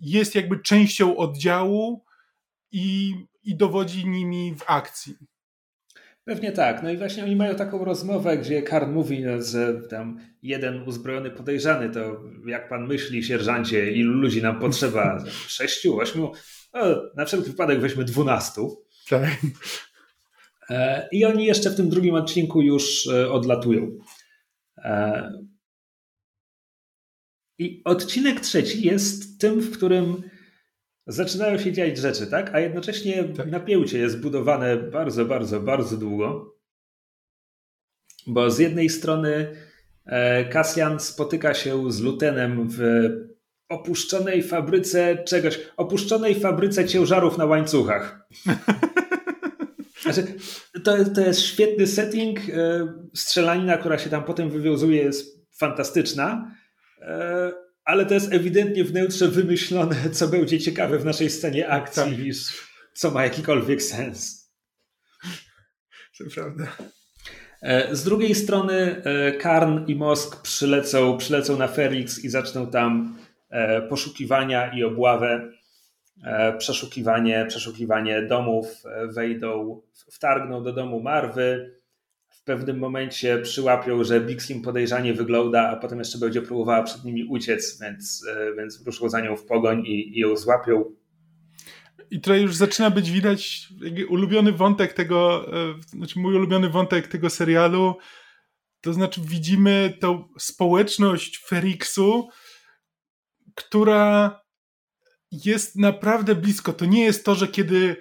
[0.00, 2.04] jest jakby częścią oddziału
[2.72, 5.16] i, i dowodzi nimi w akcji.
[6.24, 6.82] Pewnie tak.
[6.82, 11.30] No i właśnie oni mają taką rozmowę, gdzie Karn mówi, no, że tam jeden uzbrojony
[11.30, 15.24] podejrzany, to jak pan myśli, sierżancie, ilu ludzi nam potrzeba?
[15.48, 16.32] Sześciu, ośmiu?
[16.74, 18.84] No, na wszelki wypadek weźmy dwunastu.
[19.08, 19.30] Tak.
[20.70, 23.98] E, I oni jeszcze w tym drugim odcinku już e, odlatują.
[24.78, 25.32] E,
[27.58, 30.22] I odcinek trzeci jest tym, w którym
[31.06, 32.54] zaczynają się dziać rzeczy, tak?
[32.54, 33.50] A jednocześnie tak.
[33.50, 36.54] napięcie jest budowane bardzo, bardzo, bardzo długo.
[38.26, 39.56] Bo z jednej strony
[40.50, 42.80] Kasjan spotyka się z Lutenem w
[43.68, 48.26] opuszczonej fabryce czegoś, opuszczonej fabryce ciężarów na łańcuchach.
[50.02, 50.24] Znaczy,
[50.84, 52.40] to, to jest świetny setting.
[53.14, 56.54] Strzelanina, która się tam potem wywiązuje, jest fantastyczna
[57.84, 62.18] ale to jest ewidentnie wnętrze wymyślone, co będzie ciekawe w naszej scenie akcji, tak.
[62.18, 64.50] niż co ma jakikolwiek sens.
[66.18, 66.76] To prawda.
[67.64, 73.18] E, z drugiej strony e, Karn i Mosk przylecą, przylecą na Felix i zaczną tam
[73.50, 75.50] e, poszukiwania i obławę.
[76.58, 78.82] Przeszukiwanie, przeszukiwanie domów,
[79.14, 79.80] wejdą,
[80.12, 81.74] wtargną do domu Marwy,
[82.44, 87.24] w pewnym momencie przyłapią, że Bixim podejrzanie wygląda, a potem jeszcze będzie próbowała przed nimi
[87.24, 90.84] uciec, więc, e, więc ruszą za nią w pogoń i, i ją złapią.
[92.10, 93.68] I tutaj już zaczyna być widać
[94.08, 97.96] ulubiony wątek tego, e, znaczy mój ulubiony wątek tego serialu,
[98.80, 102.28] to znaczy widzimy tą społeczność Feriksu,
[103.54, 104.40] która
[105.32, 106.72] jest naprawdę blisko.
[106.72, 107.96] To nie jest to, że kiedy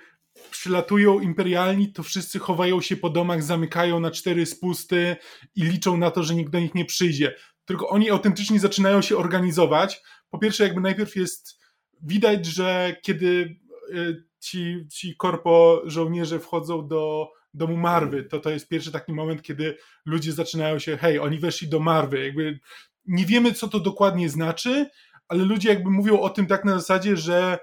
[0.53, 5.15] przylatują imperialni, to wszyscy chowają się po domach, zamykają na cztery spusty
[5.55, 7.35] i liczą na to, że nikt do nich nie przyjdzie.
[7.65, 10.01] Tylko oni autentycznie zaczynają się organizować.
[10.29, 11.59] Po pierwsze, jakby najpierw jest
[12.01, 13.59] widać, że kiedy
[13.93, 13.95] e,
[14.39, 19.77] ci, ci korpo żołnierze wchodzą do domu Marwy, to to jest pierwszy taki moment, kiedy
[20.05, 22.25] ludzie zaczynają się, hej, oni weszli do Marwy.
[22.25, 22.59] Jakby
[23.05, 24.89] nie wiemy, co to dokładnie znaczy,
[25.27, 27.59] ale ludzie jakby mówią o tym tak na zasadzie, że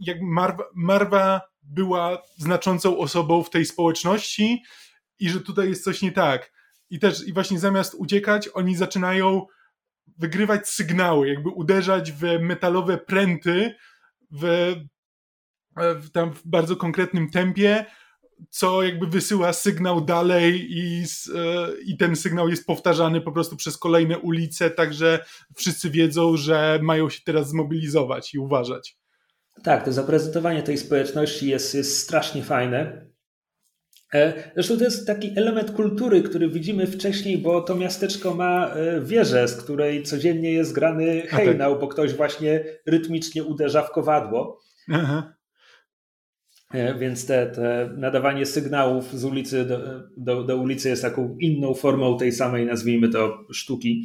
[0.00, 4.62] jakby Marwa, Marwa była znaczącą osobą w tej społeczności
[5.18, 6.52] i że tutaj jest coś nie tak.
[6.90, 9.46] I też i właśnie zamiast uciekać, oni zaczynają
[10.18, 13.74] wygrywać sygnały, jakby uderzać w metalowe pręty
[14.30, 14.74] w,
[15.76, 17.86] w tam w bardzo konkretnym tempie,
[18.50, 21.04] co jakby wysyła sygnał dalej i,
[21.86, 25.24] i ten sygnał jest powtarzany po prostu przez kolejne ulice, także
[25.56, 28.99] wszyscy wiedzą, że mają się teraz zmobilizować i uważać.
[29.62, 33.10] Tak, to zaprezentowanie tej społeczności jest, jest strasznie fajne.
[34.14, 39.00] E, zresztą to jest taki element kultury, który widzimy wcześniej, bo to miasteczko ma e,
[39.00, 44.60] wieżę, z której codziennie jest grany hejnał, bo ktoś właśnie rytmicznie uderza w kowadło.
[44.92, 45.34] Aha.
[46.74, 49.78] E, więc te, te, nadawanie sygnałów z ulicy do,
[50.16, 54.04] do, do, ulicy jest taką inną formą tej samej, nazwijmy to, sztuki,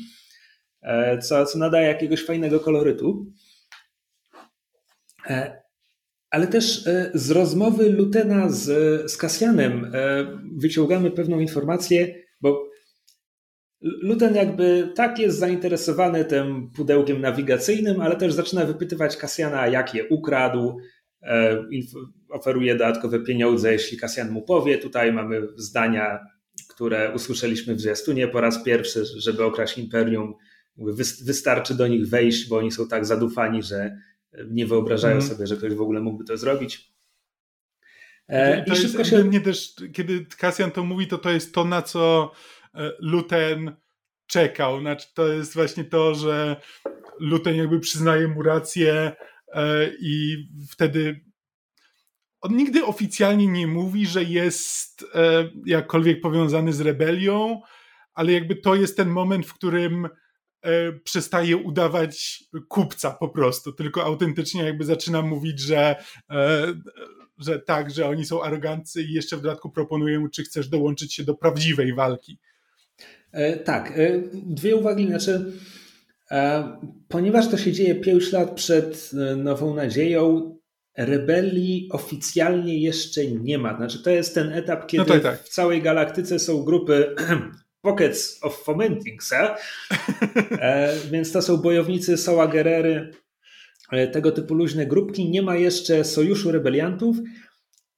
[1.22, 3.32] co, co nadaje jakiegoś fajnego kolorytu.
[6.30, 9.92] Ale też z rozmowy Lutena z, z Kasjanem
[10.58, 12.70] wyciągamy pewną informację, bo
[13.82, 20.08] Luten jakby tak jest zainteresowany tym pudełkiem nawigacyjnym, ale też zaczyna wypytywać Kasjana, jak je
[20.10, 20.78] ukradł,
[21.24, 21.66] e,
[22.30, 24.78] oferuje dodatkowe pieniądze, jeśli Kasjan mu powie.
[24.78, 26.20] Tutaj mamy zdania,
[26.70, 30.34] które usłyszeliśmy w zwiastunie po raz pierwszy, żeby okraść Imperium.
[31.26, 33.98] Wystarczy do nich wejść, bo oni są tak zadufani, że
[34.48, 35.28] nie wyobrażają mm.
[35.28, 36.92] sobie, że ktoś w ogóle mógłby to zrobić.
[38.28, 39.24] E, I, szybko jest, się...
[39.24, 42.32] Mnie też, kiedy Kasjan to mówi, to to jest to, na co
[42.76, 43.76] E, Luten
[44.28, 44.80] czekał.
[44.80, 46.62] Znaczy, to jest właśnie to, że
[47.20, 49.16] Luten jakby przyznaje mu rację
[49.48, 51.26] e, i wtedy
[52.42, 57.62] on nigdy oficjalnie nie mówi, że jest e, jakkolwiek powiązany z rebelią,
[58.14, 60.10] ale jakby to jest ten moment, w którym
[61.04, 65.96] przestaje udawać kupca po prostu, tylko autentycznie jakby zaczyna mówić, że,
[67.38, 71.14] że tak, że oni są arogancy i jeszcze w dodatku proponuje mu, czy chcesz dołączyć
[71.14, 72.40] się do prawdziwej walki.
[73.32, 75.08] E, tak, e, dwie uwagi.
[75.08, 75.52] Znaczy,
[76.32, 76.64] e,
[77.08, 80.56] ponieważ to się dzieje 5 lat przed Nową Nadzieją,
[80.98, 83.78] rebelii oficjalnie jeszcze nie ma.
[83.78, 85.44] Znaczy, to jest ten etap, kiedy no tak, tak.
[85.44, 87.16] w całej galaktyce są grupy
[87.86, 89.22] Pockets of Fomenting,
[91.12, 93.12] więc to są bojownicy Soła Gerery,
[94.12, 95.30] tego typu luźne grupki.
[95.30, 97.18] Nie ma jeszcze sojuszu rebeliantów,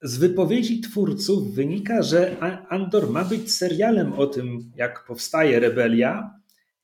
[0.02, 2.36] z wypowiedzi twórców wynika, że
[2.70, 6.32] Andor ma być serialem o tym, jak powstaje rebelia.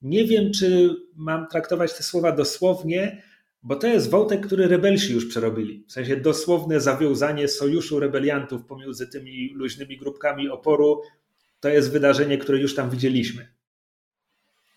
[0.02, 3.24] Nie wiem, czy mam traktować te słowa dosłownie,
[3.64, 5.86] bo to jest wątek, który rebelsi już przerobili.
[5.88, 11.02] W sensie dosłowne zawiązanie sojuszu rebeliantów pomiędzy tymi luźnymi grupkami oporu
[11.64, 13.54] to jest wydarzenie, które już tam widzieliśmy.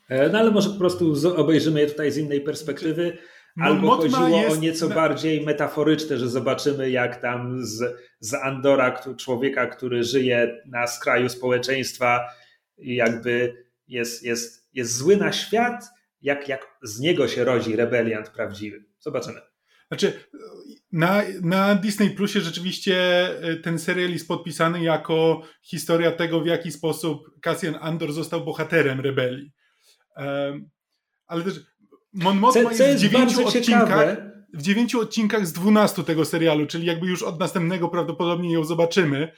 [0.08, 3.18] E, no ale może po prostu obejrzymy je tutaj z innej perspektywy.
[3.60, 4.56] Albo chodziło jest...
[4.56, 10.86] o nieco bardziej metaforyczne, że zobaczymy, jak tam z, z Andora, człowieka, który żyje na
[10.86, 12.20] skraju społeczeństwa,
[12.78, 15.84] jakby jest, jest, jest zły na świat,
[16.22, 18.84] jak, jak z niego się rodzi rebeliant prawdziwy.
[18.98, 19.40] Zobaczymy.
[19.88, 20.12] Znaczy,
[20.92, 22.96] na, na Disney Plusie rzeczywiście
[23.42, 29.00] e, ten serial jest podpisany jako historia tego, w jaki sposób Cassian Andor został bohaterem
[29.00, 29.52] rebelii.
[30.16, 30.70] Um,
[31.26, 31.60] ale też
[32.12, 34.16] Mon Mothma jest, jest w dziewięciu odcinkach.
[34.56, 39.32] W dziewięciu odcinkach z dwunastu tego serialu, czyli jakby już od następnego prawdopodobnie ją zobaczymy.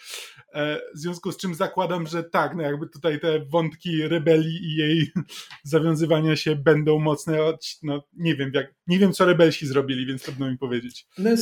[0.54, 4.76] E, w związku z czym zakładam, że tak, no jakby tutaj te wątki rebelii i
[4.76, 5.12] jej
[5.64, 7.38] zawiązywania się będą mocne.
[7.82, 11.06] No nie wiem, jak, nie wiem co rebelsi zrobili, więc trudno mi powiedzieć.
[11.18, 11.36] No e,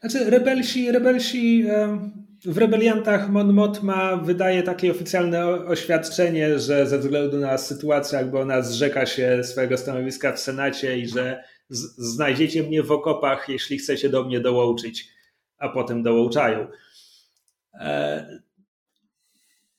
[0.00, 1.98] znaczy rebelsi, rebelsi e,
[2.44, 8.62] w rebeliantach Mon Mothma wydaje takie oficjalne oświadczenie, że ze względu na sytuację, jakby ona
[8.62, 14.24] zrzeka się swojego stanowiska w Senacie i że znajdziecie mnie w okopach, jeśli chcecie do
[14.24, 15.08] mnie dołączyć,
[15.58, 16.66] a potem dołączają.
[17.74, 18.42] E,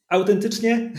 [0.07, 0.91] autentycznie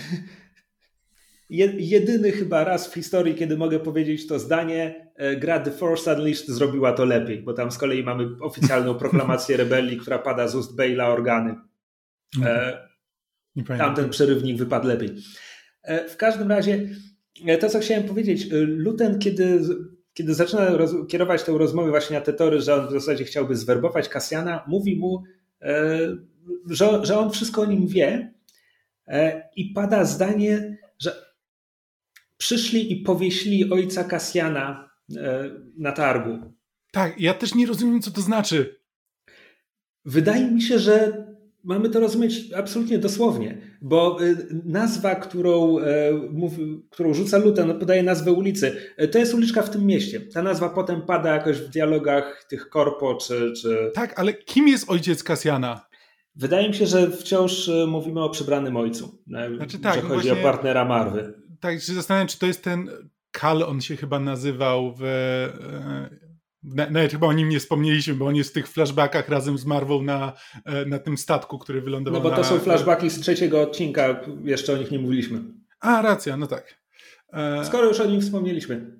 [1.78, 6.48] jedyny chyba raz w historii, kiedy mogę powiedzieć to zdanie, e, gra The Force Unleashed
[6.48, 10.76] zrobiła to lepiej, bo tam z kolei mamy oficjalną proklamację rebelii, która pada z ust
[10.76, 11.54] Bale'a Organy.
[12.44, 12.78] E,
[13.78, 15.16] tamten przerywnik wypadł lepiej.
[15.82, 16.88] E, w każdym razie,
[17.60, 19.60] to co chciałem powiedzieć, Luten, kiedy,
[20.14, 23.56] kiedy zaczyna roz, kierować tę rozmowę właśnie na te tory, że on w zasadzie chciałby
[23.56, 25.22] zwerbować Kasjana, mówi mu,
[26.66, 28.34] że, że on wszystko o nim wie
[29.56, 31.26] i pada zdanie, że
[32.36, 36.54] przyszli i powieśli ojca Kasjana e, na targu.
[36.92, 38.80] Tak, ja też nie rozumiem, co to znaczy.
[40.04, 41.26] Wydaje mi się, że
[41.64, 46.10] mamy to rozumieć absolutnie dosłownie, bo e, nazwa, którą, e,
[46.90, 48.76] którą rzuca Luton, no podaje nazwę ulicy.
[49.12, 50.20] To jest uliczka w tym mieście.
[50.20, 53.52] Ta nazwa potem pada jakoś w dialogach tych korpo czy...
[53.52, 53.90] czy...
[53.94, 55.86] Tak, ale kim jest ojciec Kasjana?
[56.34, 59.18] Wydaje mi się, że wciąż mówimy o przybranym ojcu.
[59.56, 60.42] Znaczy, tak, że no chodzi właśnie...
[60.42, 62.90] o partnera Marwy tak się zastanawiam, czy to jest ten
[63.30, 65.02] Kal, on się chyba nazywał w...
[66.62, 70.02] Nawet chyba o nim nie wspomnieliśmy, bo on jest w tych flashbackach razem z Marwą
[70.02, 70.32] na,
[70.64, 72.22] e, na tym statku, który wylądował.
[72.22, 72.48] No bo to na...
[72.48, 75.40] są flashbacki z trzeciego odcinka, jeszcze o nich nie mówiliśmy.
[75.80, 76.80] A, racja, no tak.
[77.32, 77.64] E...
[77.64, 78.98] Skoro już o nim wspomnieliśmy.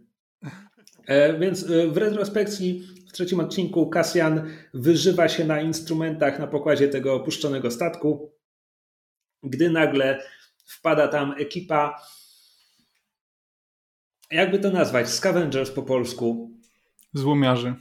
[1.07, 6.89] E, więc e, w retrospekcji w trzecim odcinku Kasjan wyżywa się na instrumentach na pokładzie
[6.89, 8.33] tego opuszczonego statku,
[9.43, 10.23] gdy nagle
[10.67, 12.03] wpada tam ekipa
[14.31, 15.09] jakby to nazwać?
[15.09, 16.50] Scavengers po polsku.
[17.13, 17.75] Złomiarzy.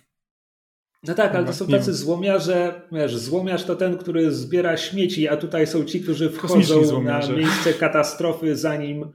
[1.04, 5.38] No tak, ale to są tacy złomiarze, wiesz, złomiarz to ten, który zbiera śmieci, a
[5.38, 9.12] tutaj są ci, którzy wchodzą na miejsce katastrofy, zanim,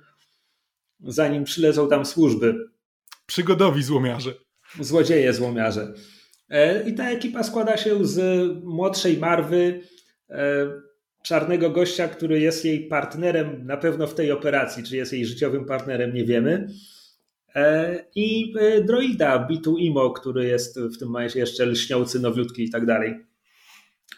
[1.00, 2.68] zanim przylecą tam służby.
[3.26, 4.34] Przygodowi złomiarze.
[4.80, 5.94] Złodzieje złomiarze.
[6.86, 9.80] I ta ekipa składa się z młodszej Marwy,
[11.22, 15.64] czarnego gościa, który jest jej partnerem na pewno w tej operacji, czy jest jej życiowym
[15.64, 16.68] partnerem, nie wiemy.
[18.14, 23.14] I droida Bitu Imo, który jest w tym momencie jeszcze lśniący, nowiutki i tak dalej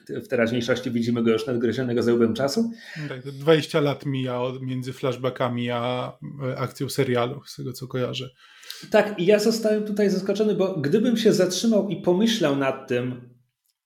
[0.09, 2.70] w teraźniejszości widzimy go już nadgryzionego zełbem czasu.
[3.09, 6.12] Tak, 20 lat mija między flashbackami a
[6.45, 8.30] e, akcją serialu, z tego co kojarzę.
[8.91, 13.30] Tak, i ja zostałem tutaj zaskoczony, bo gdybym się zatrzymał i pomyślał nad tym,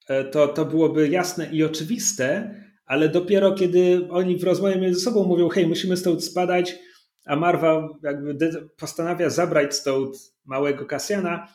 [0.09, 2.55] e, to, to byłoby jasne i oczywiste,
[2.87, 6.79] ale dopiero kiedy oni w rozmowie między sobą mówią, hej, musimy stąd spadać,
[7.27, 8.37] a Marwa jakby
[8.77, 11.49] postanawia zabrać stąd małego Kasjana,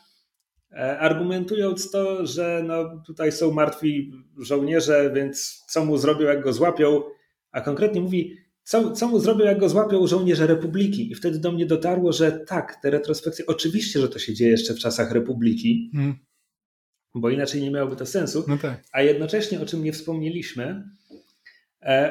[0.76, 6.54] E, argumentując to, że no, tutaj są martwi żołnierze, więc co mu zrobią, jak go
[6.54, 7.02] złapią,
[7.52, 11.12] a konkretnie mówi, co, co mu zrobią, jak go złapią żołnierze Republiki.
[11.12, 14.74] I wtedy do mnie dotarło, że tak, te retrospekcje, oczywiście, że to się dzieje jeszcze
[14.74, 16.16] w czasach Republiki, hmm.
[17.16, 18.46] bo inaczej nie miałoby to sensu.
[18.48, 18.84] No tak.
[18.92, 20.90] A jednocześnie, o czym nie wspomnieliśmy,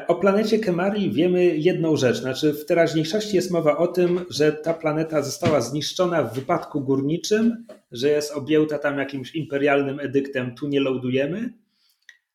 [0.07, 4.75] o planecie Kemari wiemy jedną rzecz, znaczy w teraźniejszości jest mowa o tym, że ta
[4.75, 10.81] planeta została zniszczona w wypadku górniczym, że jest objęta tam jakimś imperialnym edyktem, tu nie
[10.81, 11.53] loadujemy,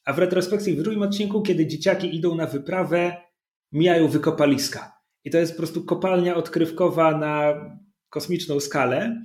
[0.06, 3.18] a w retrospekcji w drugim odcinku, kiedy dzieciaki idą na wyprawę,
[3.72, 5.00] mijają wykopaliska.
[5.24, 7.54] I to jest po prostu kopalnia odkrywkowa na
[8.10, 9.24] kosmiczną skalę.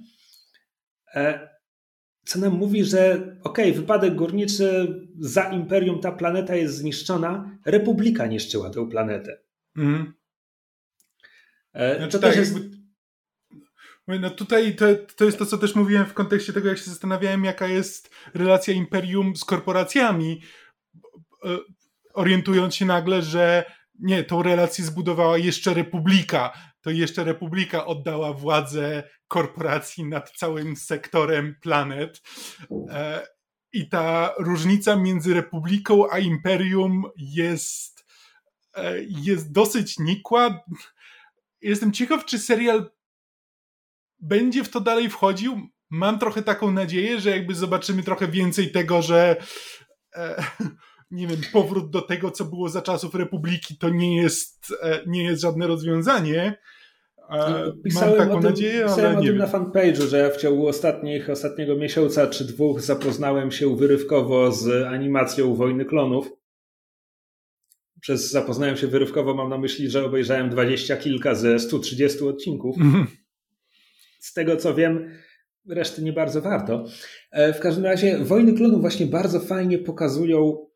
[2.25, 7.59] E, co nam mówi, że okej, okay, wypadek górniczy, za imperium ta planeta jest zniszczona,
[7.64, 9.39] Republika niszczyła tę planetę.
[9.77, 10.12] Mm.
[11.75, 12.55] Znaczy, to tak, jest...
[14.20, 17.45] No tutaj to, to jest to, co też mówiłem w kontekście tego, jak się zastanawiałem,
[17.45, 20.43] jaka jest relacja imperium z korporacjami,
[21.45, 21.59] e,
[22.14, 23.64] orientując się nagle, że
[24.01, 26.53] nie, tą relację zbudowała jeszcze Republika.
[26.85, 32.22] To jeszcze Republika oddała władzę korporacji nad całym sektorem planet.
[32.91, 33.26] E,
[33.72, 38.07] I ta różnica między Republiką a Imperium jest,
[38.74, 40.64] e, jest dosyć nikła.
[41.61, 42.91] Jestem ciekaw, czy serial
[44.20, 45.68] będzie w to dalej wchodził.
[45.91, 49.37] Mam trochę taką nadzieję, że jakby zobaczymy trochę więcej tego, że
[50.14, 50.45] e,
[51.11, 54.72] nie wiem, powrót do tego, co było za czasów Republiki, to nie jest,
[55.07, 56.59] nie jest żadne rozwiązanie,
[57.85, 61.77] Pisałem Mam taką tym, nadzieję, pisałem o tym na fanpage'u, że w ciągu ostatnich, ostatniego
[61.77, 66.33] miesiąca czy dwóch zapoznałem się wyrywkowo z animacją Wojny Klonów.
[68.01, 72.77] Przez zapoznałem się wyrywkowo mam na myśli, że obejrzałem dwadzieścia kilka ze 130 odcinków.
[72.79, 73.07] Mhm.
[74.20, 75.11] Z tego co wiem,
[75.68, 76.85] reszty nie bardzo warto.
[77.31, 80.66] E, w każdym razie Wojny Klonów właśnie bardzo fajnie pokazują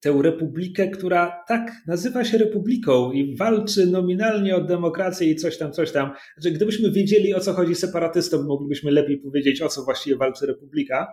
[0.00, 5.72] tę republikę, która tak nazywa się republiką i walczy nominalnie o demokrację i coś tam,
[5.72, 6.10] coś tam.
[6.38, 11.06] Znaczy, gdybyśmy wiedzieli o co chodzi separatystom, moglibyśmy lepiej powiedzieć o co właściwie walczy republika,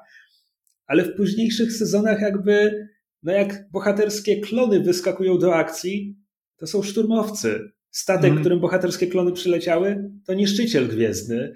[0.88, 2.88] ale w późniejszych sezonach jakby,
[3.24, 6.18] no jak bohaterskie klony wyskakują do akcji,
[6.58, 7.60] to są szturmowcy.
[7.92, 8.40] Statek, mm.
[8.40, 11.54] którym bohaterskie klony przyleciały, to niszczyciel gwiezdny.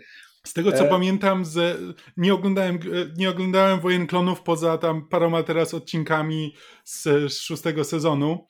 [0.49, 0.89] Z tego co e...
[0.89, 1.79] pamiętam, z,
[2.17, 2.79] nie, oglądałem, e,
[3.17, 8.47] nie oglądałem Wojen Klonów poza tam paroma teraz odcinkami z szóstego sezonu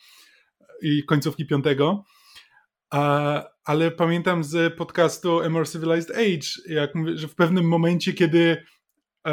[0.82, 2.04] i końcówki piątego.
[2.90, 8.14] A, ale pamiętam z podcastu A More Civilized Age, jak mówię, że w pewnym momencie,
[8.14, 8.66] kiedy
[9.28, 9.32] e,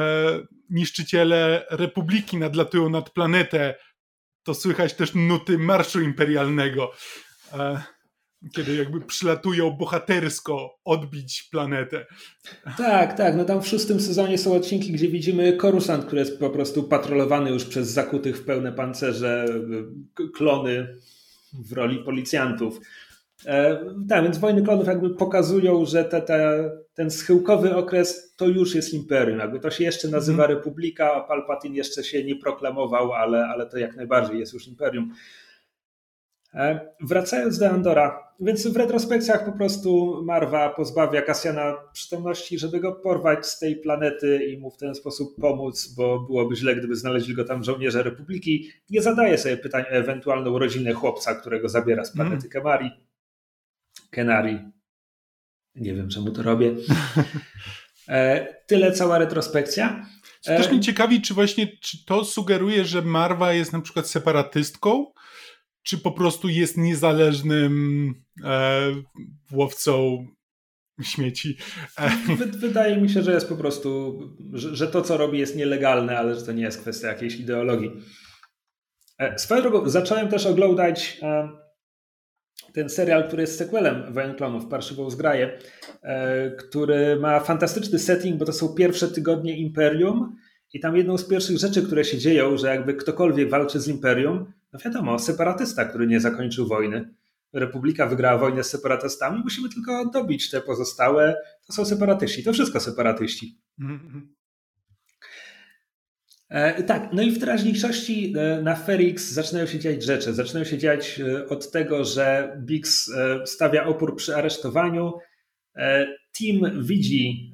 [0.70, 3.74] niszczyciele Republiki nadlatują nad planetę,
[4.42, 6.92] to słychać też nuty Marszu Imperialnego.
[7.52, 7.82] E,
[8.54, 12.06] kiedy jakby przylatują bohatersko odbić planetę.
[12.78, 13.36] Tak, tak.
[13.36, 17.50] No tam w szóstym sezonie są odcinki, gdzie widzimy Korusant, który jest po prostu patrolowany
[17.50, 19.46] już przez zakutych w pełne pancerze
[20.34, 20.96] klony
[21.52, 22.80] w roli policjantów.
[23.46, 28.74] E, tak, więc Wojny Klonów jakby pokazują, że te, te, ten schyłkowy okres to już
[28.74, 29.38] jest imperium.
[29.38, 30.56] Jakby to się jeszcze nazywa mm.
[30.56, 35.12] Republika, a Palpatine jeszcze się nie proklamował, ale, ale to jak najbardziej jest już imperium.
[36.56, 42.92] E, wracając do Andora, więc w retrospekcjach po prostu Marwa pozbawia Kasjana przytomności, żeby go
[42.92, 47.34] porwać z tej planety i mu w ten sposób pomóc, bo byłoby źle, gdyby znaleźli
[47.34, 48.70] go tam żołnierze Republiki.
[48.90, 52.48] Nie zadaje sobie pytań o ewentualną rodzinę chłopca, którego zabiera z planety mm.
[52.50, 52.90] Kemari.
[54.10, 54.58] Kenari.
[55.74, 56.74] Nie wiem, czemu to robię.
[58.08, 60.06] E, tyle cała retrospekcja.
[60.44, 65.06] Też mnie ciekawi, czy właśnie czy to sugeruje, że Marwa jest na przykład separatystką,
[65.86, 68.14] czy po prostu jest niezależnym
[68.44, 68.80] e,
[69.52, 70.26] łowcą
[71.02, 71.56] śmieci.
[71.98, 72.10] E,
[72.46, 74.20] wydaje mi się, że jest po prostu,
[74.52, 77.92] że, że, to co robi jest nielegalne, ale że to nie jest kwestia jakiejś ideologii.
[79.18, 81.48] E, swoją drogą zacząłem też oglądać e,
[82.72, 85.58] ten serial, który jest sequelem Wojen Klonów, Parszywą Zgraję,
[86.58, 90.36] który ma fantastyczny setting, bo to są pierwsze tygodnie Imperium
[90.72, 94.52] I tam jedną z pierwszych rzeczy, które się dzieją, że jakby ktokolwiek walczy z imperium,
[94.72, 97.14] no wiadomo, separatysta, który nie zakończył wojny.
[97.52, 101.36] Republika wygrała wojnę z separatystami, musimy tylko dobić te pozostałe.
[101.66, 103.58] To są separatyści, to wszystko separatyści.
[103.80, 104.36] Mm-hmm.
[106.48, 110.34] E, tak, no i w teraźniejszości e, na Ferix zaczynają się dziać rzeczy.
[110.34, 113.10] Zaczynają się dziać e, od tego, że Bix
[113.44, 115.12] stawia opór przy aresztowaniu.
[116.40, 117.52] Team widzi,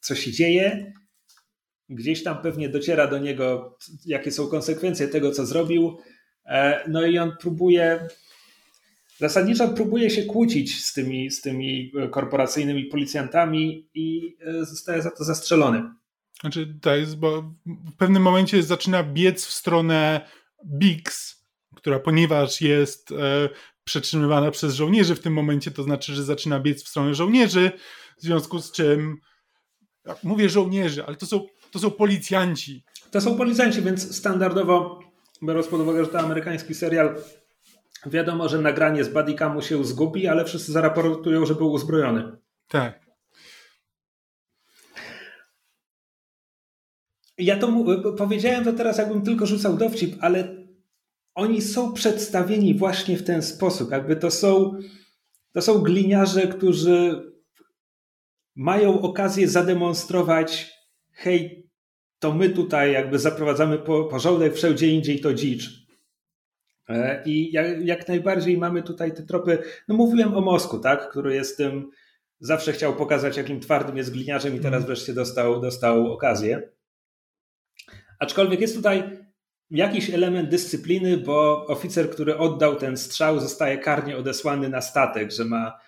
[0.00, 0.92] co się dzieje.
[1.88, 5.98] Gdzieś tam pewnie dociera do niego, jakie są konsekwencje tego, co zrobił.
[6.88, 8.08] No i on próbuje,
[9.18, 15.82] zasadniczo próbuje się kłócić z tymi, z tymi korporacyjnymi policjantami i zostaje za to zastrzelony.
[16.40, 20.20] Znaczy, to jest, bo w pewnym momencie zaczyna biec w stronę
[20.66, 21.36] Bix,
[21.76, 23.48] która ponieważ jest e,
[23.84, 27.70] przetrzymywana przez żołnierzy w tym momencie, to znaczy, że zaczyna biec w stronę żołnierzy,
[28.18, 29.16] w związku z czym
[30.22, 32.84] mówię żołnierzy, ale to są, to są policjanci.
[33.10, 35.00] To są policjanci, więc standardowo,
[35.42, 37.14] biorąc pod uwagę, że to amerykański serial,
[38.06, 42.36] wiadomo, że nagranie z bodycamu się zgubi, ale wszyscy zaraportują, że był uzbrojony.
[42.68, 43.08] Tak.
[47.38, 47.84] Ja to
[48.18, 50.56] powiedziałem to teraz, jakbym tylko rzucał dowcip, ale
[51.34, 53.90] oni są przedstawieni właśnie w ten sposób.
[53.90, 54.78] Jakby to są,
[55.52, 57.32] to są gliniarze, którzy
[58.54, 60.72] mają okazję zademonstrować,
[61.12, 61.67] hej,
[62.18, 63.78] to my tutaj jakby zaprowadzamy
[64.10, 65.88] porządek, wszędzie indziej to dzicz.
[66.88, 69.58] E, I jak, jak, najbardziej mamy tutaj te tropy.
[69.88, 71.90] No mówiłem o Mosku, tak, który jest tym,
[72.40, 74.84] zawsze chciał pokazać, jakim twardym jest gliniarzem i teraz mhm.
[74.86, 76.70] wreszcie dostał, dostał okazję.
[78.18, 79.18] Aczkolwiek jest tutaj
[79.70, 85.44] jakiś element dyscypliny, bo oficer, który oddał ten strzał, zostaje karnie odesłany na statek, że
[85.44, 85.78] ma,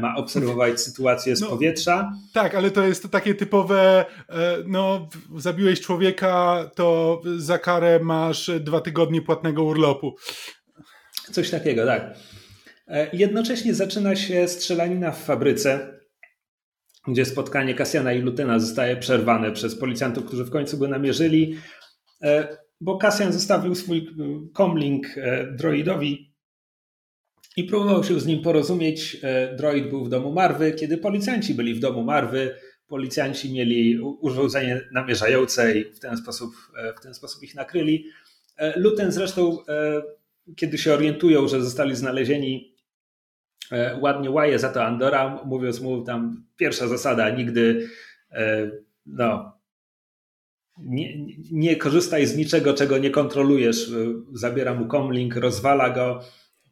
[0.00, 2.12] ma obserwować sytuację z no, powietrza.
[2.32, 8.80] Tak, ale to jest takie typowe, e, no zabiłeś człowieka, to za karę masz dwa
[8.80, 10.16] tygodnie płatnego urlopu.
[11.32, 12.14] Coś takiego, tak.
[12.88, 15.94] E, jednocześnie zaczyna się strzelanina w fabryce
[17.08, 21.56] gdzie spotkanie Kasjana i Lutena zostaje przerwane przez policjantów, którzy w końcu go namierzyli,
[22.22, 24.02] e, bo Kasjan zostawił swój e,
[24.56, 26.33] comlink e, droidowi
[27.56, 29.16] i próbował się z nim porozumieć.
[29.56, 30.72] Droid był w domu Marwy.
[30.72, 32.54] Kiedy policjanci byli w domu Marwy,
[32.86, 36.54] policjanci mieli urządzenie namierzające i w ten sposób,
[36.98, 38.06] w ten sposób ich nakryli.
[38.76, 39.58] Luten zresztą,
[40.56, 42.74] kiedy się orientują, że zostali znalezieni
[43.72, 47.88] E, ładnie łaje za to Andora, mówiąc mu tam pierwsza zasada, nigdy
[48.30, 48.70] e,
[49.06, 49.58] no,
[50.78, 53.88] nie, nie korzystaj z niczego, czego nie kontrolujesz.
[53.88, 53.92] E,
[54.32, 56.20] zabiera mu komlink, rozwala go.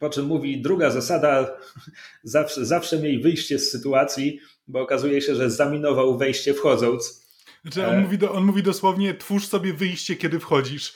[0.02, 1.56] Po czym mówi, druga zasada,
[2.24, 7.26] zawsze, zawsze miej wyjście z sytuacji, bo okazuje się, że zaminował wejście wchodząc.
[7.62, 10.94] Znaczy on, mówi, do, on mówi dosłownie, twórz sobie wyjście, kiedy wchodzisz.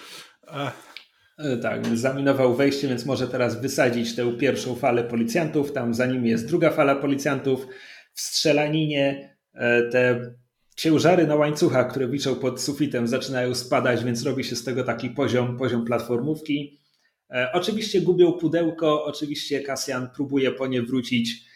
[1.39, 5.73] E, tak, zaminował wejście, więc może teraz wysadzić tę pierwszą falę policjantów.
[5.73, 7.67] Tam za nim jest druga fala policjantów.
[8.15, 10.35] W strzelaninie e, te
[10.77, 15.11] ciężary na łańcuchach, które wiszą pod sufitem, zaczynają spadać, więc robi się z tego taki
[15.11, 16.86] poziom, poziom platformówki.
[17.31, 21.47] E, oczywiście gubią pudełko, oczywiście Kasjan próbuje po nie wrócić,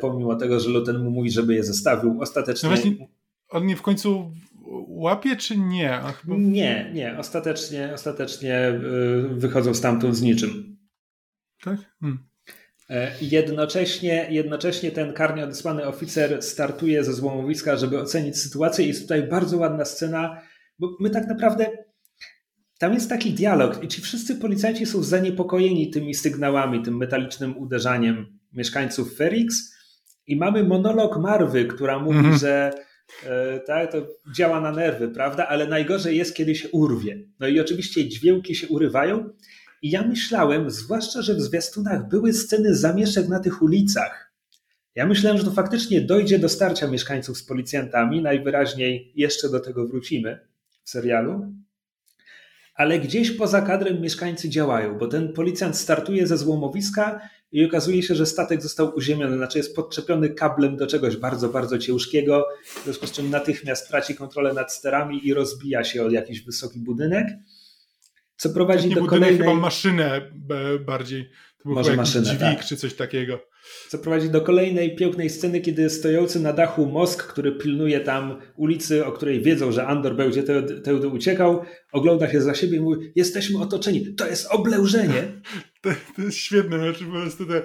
[0.00, 2.20] pomimo tego, że Luten mu mówi, żeby je zostawił.
[2.20, 2.68] Ostatecznie.
[2.68, 3.08] No właśnie,
[3.48, 4.32] on nie w końcu
[4.88, 6.00] łapie, czy nie?
[6.28, 7.18] Nie, nie.
[7.18, 10.76] Ostatecznie, ostatecznie y, wychodzą stamtąd z niczym.
[11.64, 11.76] Tak?
[12.00, 12.18] Hmm.
[12.90, 18.86] E, jednocześnie, jednocześnie ten karnie odesłany oficer startuje ze złomowiska, żeby ocenić sytuację.
[18.86, 20.42] Jest tutaj bardzo ładna scena,
[20.78, 21.84] bo my tak naprawdę.
[22.82, 28.38] Tam jest taki dialog i ci wszyscy policjanci są zaniepokojeni tymi sygnałami, tym metalicznym uderzaniem
[28.52, 29.74] mieszkańców Ferix.
[30.26, 32.38] I mamy monolog Marwy, która mówi, -hmm.
[32.38, 32.72] że
[33.26, 34.06] E, tak, to
[34.36, 35.46] działa na nerwy, prawda?
[35.46, 37.24] Ale najgorzej jest, kiedy się urwie.
[37.40, 39.30] No i oczywiście dźwięki się urywają.
[39.82, 44.32] I ja myślałem, zwłaszcza, że w zwiastunach były sceny zamieszek na tych ulicach.
[44.94, 48.22] Ja myślałem, że to faktycznie dojdzie do starcia mieszkańców z policjantami.
[48.22, 50.48] Najwyraźniej jeszcze do tego wrócimy
[50.84, 51.52] w serialu.
[52.74, 57.20] Ale gdzieś poza kadrem mieszkańcy działają, bo ten policjant startuje ze złomowiska
[57.52, 61.78] i okazuje się, że statek został uziemiony, znaczy jest podczepiony kablem do czegoś bardzo, bardzo
[61.78, 62.46] ciężkiego,
[62.80, 66.78] w związku z czym natychmiast traci kontrolę nad sterami i rozbija się o jakiś wysoki
[66.78, 67.28] budynek,
[68.36, 69.38] co prowadzi Taki do kolejnej...
[69.38, 70.30] chyba maszynę
[70.86, 72.64] bardziej, to był Może maszynę, dźwig tak.
[72.64, 73.51] czy coś takiego.
[73.88, 79.06] Co prowadzi do kolejnej pięknej sceny, kiedy stojący na dachu Mosk, który pilnuje tam ulicy,
[79.06, 80.42] o której wiedzą, że Andor będzie
[80.84, 85.22] tędy uciekał, ogląda się za siebie i mówi, jesteśmy otoczeni, to jest oblężenie.
[85.82, 87.62] To, to jest świetne, znaczy po prostu te,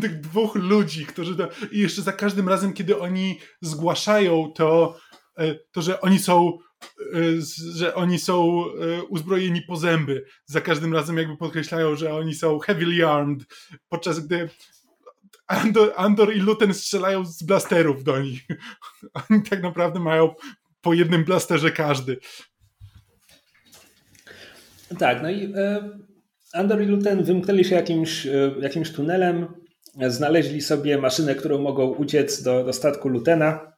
[0.00, 4.96] tych dwóch ludzi, którzy to, i jeszcze za każdym razem, kiedy oni zgłaszają to,
[5.38, 6.58] e, to, że oni są
[7.74, 8.64] że oni są
[9.08, 10.24] uzbrojeni po zęby.
[10.46, 13.44] Za każdym razem jakby podkreślają, że oni są heavily armed,
[13.88, 14.48] podczas gdy
[15.48, 18.42] Andor, Andor i Luten strzelają z blasterów do nich.
[19.30, 20.34] Oni tak naprawdę mają
[20.80, 22.16] po jednym blasterze każdy.
[24.98, 25.90] Tak, no i e,
[26.52, 29.46] Andor i Luten wymknęli się jakimś, e, jakimś tunelem,
[30.08, 33.72] znaleźli sobie maszynę, którą mogą uciec do, do statku Lutena.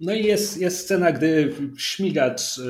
[0.00, 2.62] No i jest, jest scena, gdy śmigacz e,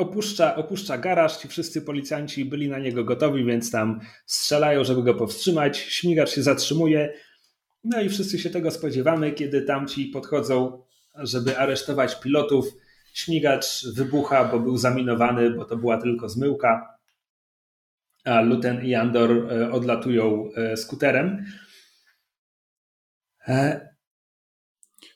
[0.00, 5.14] opuszcza, opuszcza garaż, ci wszyscy policjanci byli na niego gotowi, więc tam strzelają, żeby go
[5.14, 5.78] powstrzymać.
[5.78, 7.14] Śmigacz się zatrzymuje,
[7.84, 10.82] no i wszyscy się tego spodziewamy, kiedy tamci podchodzą,
[11.14, 12.66] żeby aresztować pilotów.
[13.14, 16.98] Śmigacz wybucha, bo był zaminowany, bo to była tylko zmyłka,
[18.24, 21.44] a Luten i Andor e, odlatują e, skuterem.
[23.48, 23.88] E,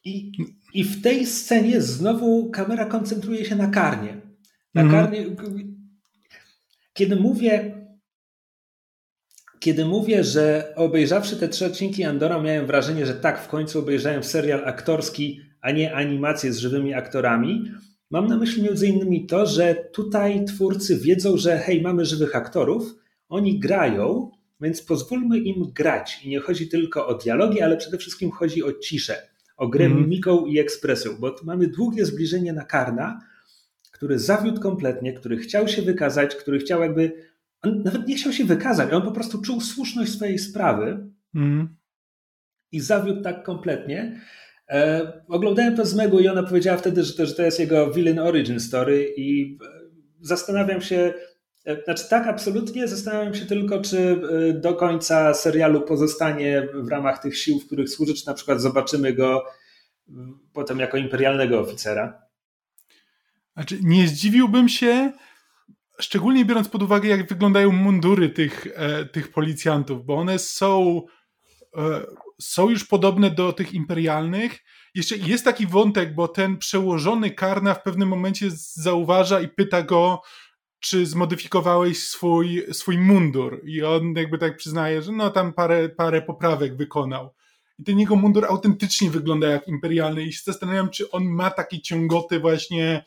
[0.04, 0.32] I,
[0.74, 4.23] I w tej scenie znowu kamera koncentruje się na karnie.
[4.74, 5.04] Na mhm.
[5.04, 5.26] karnie.
[6.92, 7.74] Kiedy mówię,
[9.64, 14.24] kiedy mówię, że obejrzawszy te trzy odcinki Andora, miałem wrażenie, że tak, w końcu obejrzałem
[14.24, 17.64] serial aktorski, a nie animację z żywymi aktorami.
[18.10, 22.94] Mam na myśli między innymi to, że tutaj twórcy wiedzą, że hej, mamy żywych aktorów,
[23.28, 26.20] oni grają, więc pozwólmy im grać.
[26.24, 29.16] I nie chodzi tylko o dialogi, ale przede wszystkim chodzi o ciszę,
[29.56, 29.98] o grę mm.
[29.98, 33.20] mimiką i ekspresją, bo mamy długie zbliżenie na Karna,
[34.04, 37.12] który zawiódł kompletnie, który chciał się wykazać, który chciał jakby,
[37.62, 41.76] on nawet nie chciał się wykazać, on po prostu czuł słuszność swojej sprawy mm.
[42.72, 44.20] i zawiódł tak kompletnie.
[44.68, 47.90] E, oglądałem to z Megu i ona powiedziała wtedy, że to, że to jest jego
[47.90, 49.66] villain origin story i e,
[50.20, 51.14] zastanawiam się,
[51.66, 52.88] e, znaczy tak, absolutnie.
[52.88, 57.90] Zastanawiam się tylko, czy e, do końca serialu pozostanie w ramach tych sił, w których
[57.90, 59.44] służy, czy na przykład zobaczymy go
[60.52, 62.23] potem jako imperialnego oficera.
[63.54, 65.12] Znaczy, nie zdziwiłbym się,
[66.00, 71.02] szczególnie biorąc pod uwagę, jak wyglądają mundury tych, e, tych policjantów, bo one są,
[71.76, 72.06] e,
[72.40, 74.64] są już podobne do tych imperialnych.
[74.94, 80.22] Jeszcze jest taki wątek, bo ten przełożony Karna w pewnym momencie zauważa i pyta go,
[80.80, 83.60] czy zmodyfikowałeś swój, swój mundur.
[83.64, 87.34] I on jakby tak przyznaje, że no tam parę, parę poprawek wykonał.
[87.78, 91.80] I ten jego mundur autentycznie wygląda jak imperialny i się zastanawiam, czy on ma takie
[91.80, 93.04] ciągoty właśnie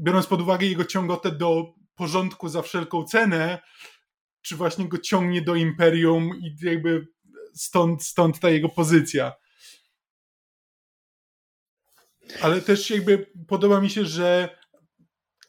[0.00, 3.58] biorąc pod uwagę jego ciągotę do porządku za wszelką cenę,
[4.42, 7.06] czy właśnie go ciągnie do imperium i jakby
[7.54, 9.32] stąd, stąd ta jego pozycja.
[12.42, 14.58] Ale też jakby podoba mi się, że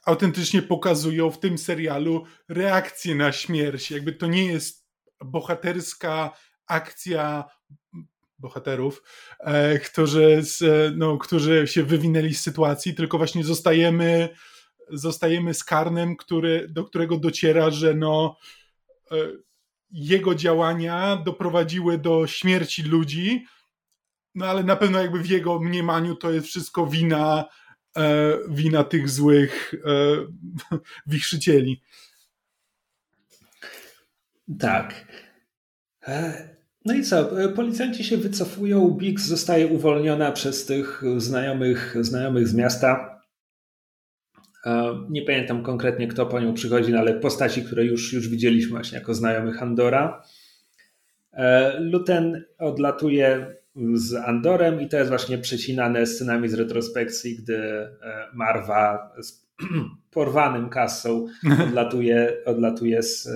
[0.05, 3.91] autentycznie pokazują w tym serialu reakcję na śmierć.
[3.91, 4.87] Jakby to nie jest
[5.25, 7.43] bohaterska akcja
[8.41, 9.03] bohaterów,
[9.39, 10.63] e, którzy, z,
[10.97, 14.29] no, którzy się wywinęli z sytuacji, tylko właśnie zostajemy,
[14.89, 18.37] zostajemy z Karnem, który, do którego dociera, że no,
[19.11, 19.15] e,
[19.91, 23.45] jego działania doprowadziły do śmierci ludzi,
[24.35, 27.45] no ale na pewno jakby w jego mniemaniu to jest wszystko wina,
[27.97, 30.77] e, wina tych złych e,
[31.13, 31.81] wichrzycieli.
[35.99, 36.60] Tak.
[36.85, 37.43] No i co?
[37.43, 43.21] E, policjanci się wycofują, Biggs zostaje uwolniona przez tych znajomych, znajomych z miasta.
[44.65, 48.71] E, nie pamiętam konkretnie, kto po nią przychodzi, no ale postaci, które już, już widzieliśmy
[48.71, 50.23] właśnie jako znajomych Andora.
[51.33, 53.55] E, Luten odlatuje
[53.93, 57.87] z Andorem i to jest właśnie przecinane scenami z retrospekcji, gdy
[58.33, 59.47] Marwa z
[60.11, 61.27] porwanym kasą
[61.63, 63.29] odlatuje, odlatuje z,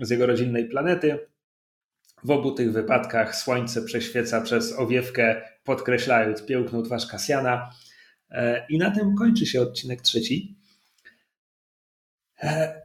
[0.00, 1.31] z jego rodzinnej planety.
[2.24, 7.70] W obu tych wypadkach słońce prześwieca przez owiewkę, podkreślając piękną twarz Kasjana.
[8.30, 10.56] E, I na tym kończy się odcinek trzeci.
[12.42, 12.82] E,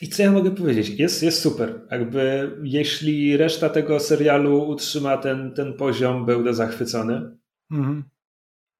[0.00, 0.88] I co ja mogę powiedzieć?
[0.88, 1.80] Jest, jest super.
[1.90, 7.36] Jakby jeśli reszta tego serialu utrzyma ten, ten poziom, będę zachwycony.
[7.70, 8.04] Mhm.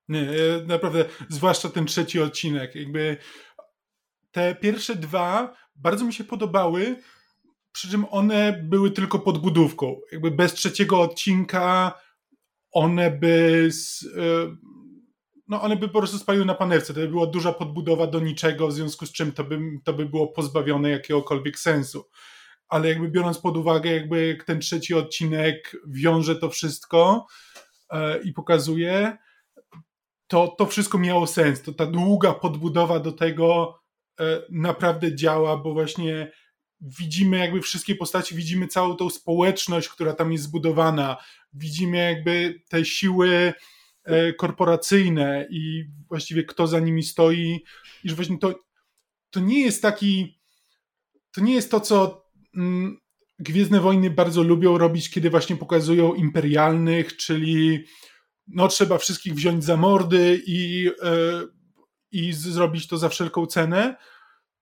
[0.08, 0.26] Nie,
[0.66, 2.74] naprawdę, zwłaszcza ten trzeci odcinek.
[2.74, 3.16] Jakby
[4.30, 6.96] te pierwsze dwa bardzo mi się podobały,
[7.72, 10.00] przy czym one były tylko podbudówką.
[10.12, 11.92] Jakby bez trzeciego odcinka
[12.72, 14.56] one by z, e,
[15.48, 16.94] no one by po prostu spaliły na panewce.
[16.94, 20.06] To by była duża podbudowa do niczego, w związku z czym to by, to by
[20.06, 22.08] było pozbawione jakiegokolwiek sensu.
[22.68, 27.26] Ale jakby biorąc pod uwagę, jakby jak ten trzeci odcinek wiąże to wszystko
[27.90, 29.16] e, i pokazuje,
[30.26, 31.62] to to wszystko miało sens.
[31.62, 33.78] To ta długa podbudowa do tego
[34.20, 36.32] e, naprawdę działa, bo właśnie
[36.82, 41.16] widzimy jakby wszystkie postaci, widzimy całą tą społeczność, która tam jest zbudowana,
[41.52, 43.52] widzimy jakby te siły
[44.04, 47.64] e, korporacyjne i właściwie kto za nimi stoi,
[48.04, 48.54] i że właśnie to,
[49.30, 50.40] to nie jest taki,
[51.32, 52.26] to nie jest to, co
[52.56, 53.02] mm,
[53.38, 57.84] Gwiezdne Wojny bardzo lubią robić, kiedy właśnie pokazują imperialnych, czyli
[58.46, 61.42] no trzeba wszystkich wziąć za mordy i, e,
[62.12, 63.96] i zrobić to za wszelką cenę,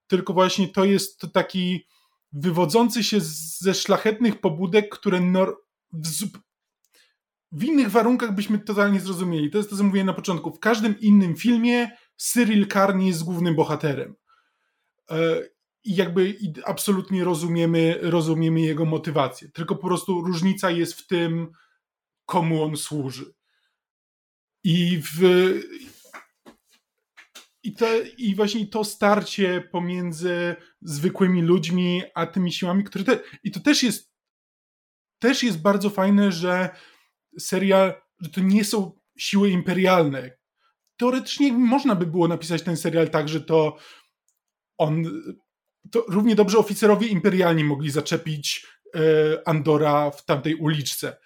[0.07, 1.87] tylko właśnie to jest to taki
[2.33, 3.19] wywodzący się
[3.61, 5.21] ze szlachetnych pobudek, które
[5.93, 6.27] w,
[7.53, 9.51] w innych warunkach byśmy totalnie zrozumieli.
[9.51, 10.53] To jest to, co mówiłem na początku.
[10.53, 14.15] W każdym innym filmie Cyril Karn jest głównym bohaterem.
[15.11, 15.41] E,
[15.85, 19.49] I jakby absolutnie rozumiemy, rozumiemy jego motywację.
[19.49, 21.53] Tylko po prostu różnica jest w tym,
[22.27, 23.35] komu on służy.
[24.65, 25.21] I w,
[27.63, 27.87] i, to,
[28.19, 33.05] I właśnie to starcie pomiędzy zwykłymi ludźmi, a tymi siłami, które.
[33.05, 34.11] Te, I to też jest
[35.21, 36.69] też jest bardzo fajne, że
[37.39, 40.31] serial, że to nie są siły imperialne.
[40.97, 43.77] Teoretycznie można by było napisać ten serial tak, że to
[44.79, 45.05] on.
[45.91, 49.01] To równie dobrze oficerowie imperialni mogli zaczepić e,
[49.49, 51.17] Andora w tamtej uliczce.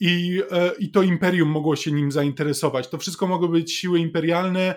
[0.00, 2.88] I, e, I to imperium mogło się nim zainteresować.
[2.88, 4.74] To wszystko mogły być siły imperialne,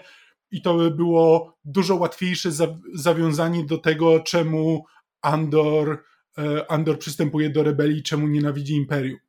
[0.51, 2.49] i to by było dużo łatwiejsze
[2.93, 4.85] zawiązanie do tego, czemu
[5.21, 6.03] Andor,
[6.37, 9.19] e, Andor przystępuje do rebelii, czemu nienawidzi imperium.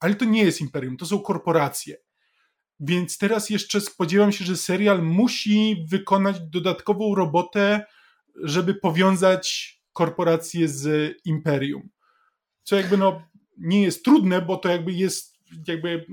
[0.00, 1.96] Ale to nie jest imperium, to są korporacje.
[2.80, 7.84] Więc teraz jeszcze spodziewam się, że serial musi wykonać dodatkową robotę,
[8.42, 11.88] żeby powiązać korporacje z imperium.
[12.62, 13.22] Co jakby no
[13.58, 15.36] nie jest trudne, bo to jakby jest
[15.68, 16.06] jakby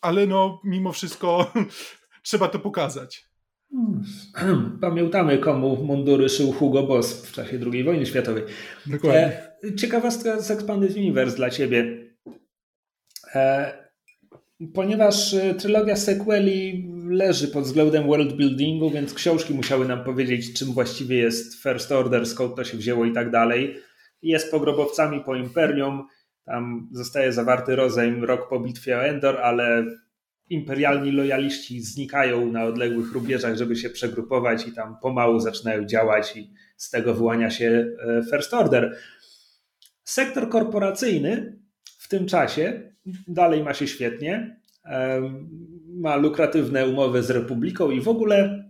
[0.00, 1.52] ale no mimo wszystko
[2.22, 3.31] trzeba to pokazać.
[4.80, 8.42] Pamiętamy, komu mundury szył Hugo Boss w czasie II wojny światowej.
[8.86, 9.42] Dokładnie.
[9.64, 12.08] E, ciekawostka z Expanded Universe dla Ciebie.
[13.34, 13.72] E,
[14.74, 20.72] ponieważ e, trylogia sequeli leży pod względem world buildingu, więc książki musiały nam powiedzieć, czym
[20.72, 23.76] właściwie jest First Order, skąd to się wzięło i tak dalej.
[24.22, 26.06] Jest pogrobowcami po Imperium,
[26.44, 29.84] tam zostaje zawarty rozejm rok po bitwie o Endor, ale
[30.52, 36.52] imperialni lojaliści znikają na odległych rubieżach, żeby się przegrupować i tam pomału zaczynają działać i
[36.76, 38.96] z tego wyłania się e, First Order.
[40.04, 41.58] Sektor korporacyjny
[41.98, 42.92] w tym czasie
[43.28, 44.60] dalej ma się świetnie,
[45.88, 48.64] ma lukratywne umowy z Republiką i w ogóle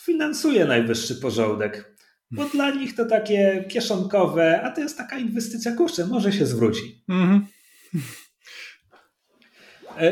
[0.00, 1.96] finansuje najwyższy porządek.
[2.30, 7.04] Bo dla nich to takie kieszonkowe, a to jest taka inwestycja, kurczę, może się zwróci.
[7.08, 7.46] Mm.
[7.94, 7.98] E,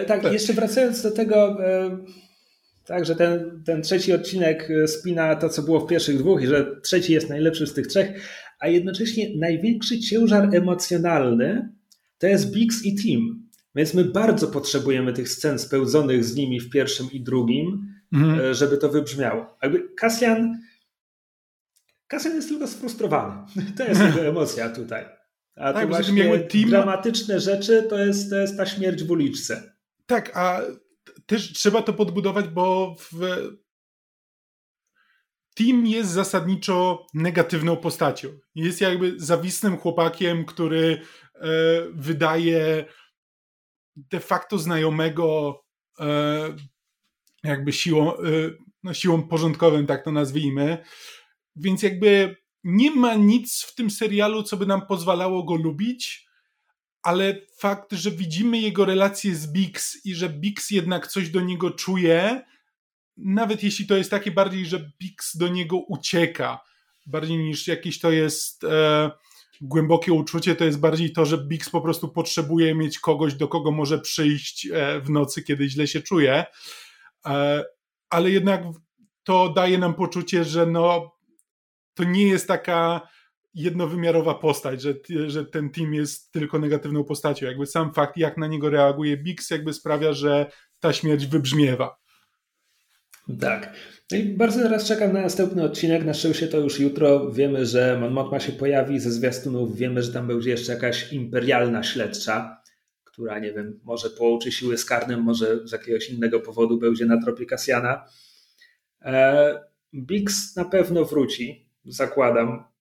[0.06, 1.98] tak, tak, jeszcze wracając do tego, e,
[2.86, 6.46] tak, że ten, ten trzeci odcinek e, spina to, co było w pierwszych dwóch i
[6.46, 8.28] że trzeci jest najlepszy z tych trzech,
[8.60, 11.72] a jednocześnie największy ciężar emocjonalny
[12.18, 13.48] to jest Biggs i Team.
[13.74, 18.54] Więc my bardzo potrzebujemy tych scen spełzonych z nimi w pierwszym i drugim, mhm.
[18.54, 19.58] żeby to wybrzmiało.
[19.62, 20.58] Jakby Kasjan,
[22.06, 23.34] Kasjan jest tylko sfrustrowany.
[23.76, 25.04] To jest jego emocja tutaj.
[25.56, 26.70] A tak, to właśnie team...
[26.70, 29.71] dramatyczne rzeczy to jest, to jest ta śmierć w uliczce.
[30.12, 30.60] Tak, a
[31.26, 33.38] też trzeba to podbudować, bo w...
[35.56, 38.28] Tim jest zasadniczo negatywną postacią.
[38.54, 41.02] Jest jakby zawisnym chłopakiem, który
[41.34, 41.48] e,
[41.92, 42.84] wydaje
[43.96, 45.60] de facto znajomego
[46.00, 46.56] e,
[47.44, 48.20] jakby siłą, e,
[48.82, 50.84] no siłą porządkową, tak to nazwijmy.
[51.56, 56.31] Więc jakby nie ma nic w tym serialu, co by nam pozwalało go lubić,
[57.02, 61.70] ale fakt, że widzimy jego relacje z Bix i że Bix jednak coś do niego
[61.70, 62.42] czuje,
[63.16, 66.60] nawet jeśli to jest takie bardziej, że Bix do niego ucieka,
[67.06, 69.10] bardziej niż jakieś to jest e,
[69.60, 73.70] głębokie uczucie, to jest bardziej to, że Bix po prostu potrzebuje mieć kogoś, do kogo
[73.70, 76.44] może przyjść e, w nocy, kiedy źle się czuje.
[77.26, 77.64] E,
[78.10, 78.62] ale jednak
[79.24, 81.16] to daje nam poczucie, że no,
[81.94, 83.08] to nie jest taka
[83.54, 84.94] jednowymiarowa postać, że,
[85.26, 87.46] że ten team jest tylko negatywną postacią.
[87.46, 90.46] Jakby sam fakt, jak na niego reaguje Bix, jakby sprawia, że
[90.80, 92.02] ta śmierć wybrzmiewa.
[93.40, 93.72] Tak.
[94.12, 96.04] No i bardzo teraz czekam na następny odcinek.
[96.04, 97.30] Na szczęście to już jutro.
[97.30, 99.76] Wiemy, że Mon Mothma się pojawi ze zwiastunów.
[99.76, 102.62] Wiemy, że tam będzie jeszcze jakaś imperialna śledcza,
[103.04, 107.22] która, nie wiem, może połączy siły z Karnem, może z jakiegoś innego powodu będzie na
[107.22, 108.04] tropie Kasjana.
[109.02, 109.60] E,
[109.94, 112.71] Bix na pewno wróci, zakładam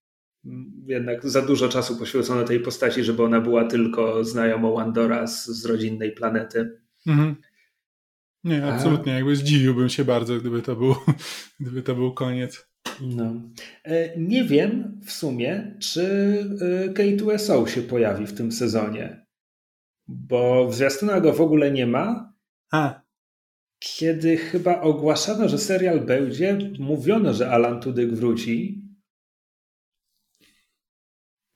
[0.85, 5.65] jednak za dużo czasu poświęcono tej postaci, żeby ona była tylko znajomą Andora z, z
[5.65, 6.81] rodzinnej planety.
[7.07, 7.35] Mhm.
[8.43, 9.13] Nie, absolutnie.
[9.13, 9.15] A...
[9.15, 10.95] Jakby zdziwiłbym się bardzo, gdyby to był,
[11.59, 12.67] gdyby to był koniec.
[13.01, 13.33] No.
[13.83, 16.03] E, nie wiem w sumie, czy
[16.61, 19.25] e, K2SO się pojawi w tym sezonie,
[20.07, 22.33] bo w zwiastunach go w ogóle nie ma.
[22.71, 23.01] A.
[23.79, 28.80] kiedy chyba ogłaszano, że serial będzie, mówiono, że Alan Tudyk wróci.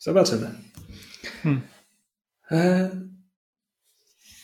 [0.06, 0.52] Zobaczymy.
[1.44, 1.62] Hmm.
[2.52, 2.90] E,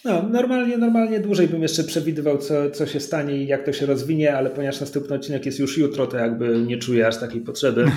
[0.05, 3.85] no, normalnie, normalnie dłużej bym jeszcze przewidywał, co, co się stanie i jak to się
[3.85, 7.85] rozwinie, ale ponieważ następny odcinek jest już jutro, to jakby nie czuję aż takiej potrzeby.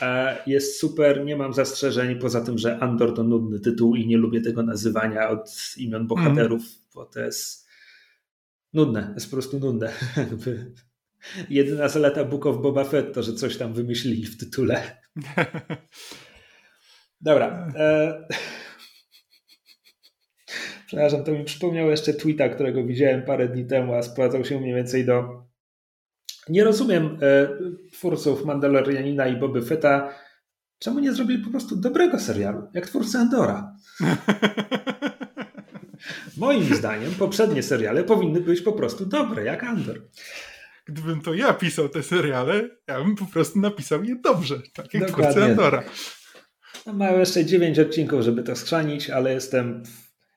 [0.00, 4.16] E, jest super, nie mam zastrzeżeń, poza tym, że Andor to nudny tytuł i nie
[4.16, 6.74] lubię tego nazywania od imion bohaterów, mm.
[6.94, 7.66] bo to jest
[8.72, 9.92] nudne, jest po prostu nudne.
[11.50, 14.82] Jedyna zaleta Book of Boba Fett to, że coś tam wymyślili w tytule.
[17.22, 17.68] Dobra.
[17.76, 18.18] E...
[20.86, 24.74] Przepraszam, to mi przypomniał jeszcze tweeta, którego widziałem parę dni temu, a sprowadzał się mniej
[24.74, 25.44] więcej do.
[26.48, 27.48] Nie rozumiem e,
[27.92, 30.14] twórców Mandalorianina i Boby Fetta,
[30.78, 33.76] czemu nie zrobili po prostu dobrego serialu, jak twórcy Andora.
[36.36, 40.02] Moim zdaniem poprzednie seriale powinny być po prostu dobre, jak Andor.
[40.86, 45.06] Gdybym to ja pisał te seriale, ja bym po prostu napisał je dobrze, tak jak
[45.06, 45.32] Dokładnie.
[45.32, 45.82] twórcy Andora.
[46.86, 49.82] No, mają jeszcze dziewięć odcinków, żeby to skrzanić, ale jestem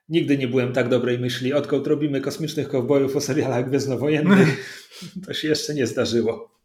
[0.09, 1.53] Nigdy nie byłem tak dobrej myśli.
[1.53, 4.79] Odkąd robimy kosmicznych kowbojów o serialach gwiezdnowojennych,
[5.25, 6.61] to się jeszcze nie zdarzyło.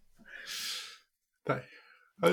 [1.45, 1.63] Tak.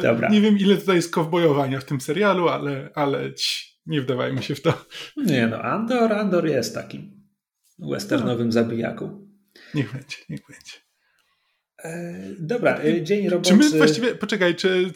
[0.01, 0.29] Dobra.
[0.29, 3.31] Nie wiem, ile tutaj jest kowbojowania w tym serialu, ale, ale
[3.85, 4.85] nie wdawajmy się w to.
[5.17, 7.27] Nie no, Andor, Andor jest takim
[7.79, 8.51] westernowym no.
[8.51, 9.27] zabijaką.
[9.73, 10.73] Niech będzie, niech będzie.
[11.83, 13.49] E, dobra, e, dzień roboczy.
[13.49, 14.91] Czy my właściwie, poczekaj, czy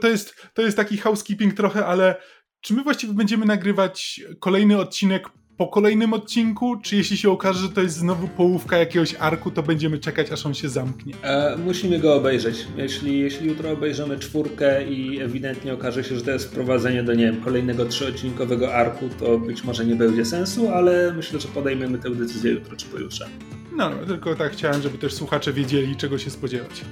[0.00, 2.16] to jest, to jest taki housekeeping trochę, ale
[2.60, 7.68] czy my właściwie będziemy nagrywać kolejny odcinek po kolejnym odcinku, czy jeśli się okaże, że
[7.68, 11.14] to jest znowu połówka jakiegoś arku, to będziemy czekać, aż on się zamknie?
[11.22, 12.66] E, musimy go obejrzeć.
[12.76, 17.24] Jeśli, jeśli jutro obejrzymy czwórkę i ewidentnie okaże się, że to jest wprowadzenie do, nie
[17.24, 22.10] wiem, kolejnego trzyodcinkowego arku, to być może nie będzie sensu, ale myślę, że podejmiemy tę
[22.10, 23.28] decyzję jutro czy pojutrze.
[23.76, 26.84] No, no tylko tak chciałem, żeby też słuchacze wiedzieli, czego się spodziewać.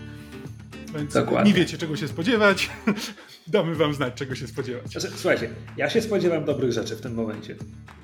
[0.95, 1.53] Więc Dokładnie.
[1.53, 2.71] nie wiecie, czego się spodziewać.
[3.47, 4.91] Damy wam znać, czego się spodziewać.
[4.91, 7.57] Znaczy, słuchajcie, ja się spodziewam dobrych rzeczy w tym momencie.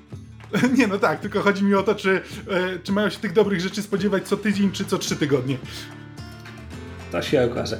[0.77, 3.61] Nie, no tak, tylko chodzi mi o to, czy, e, czy mają się tych dobrych
[3.61, 5.57] rzeczy spodziewać co tydzień, czy co trzy tygodnie.
[7.11, 7.79] To się okaże.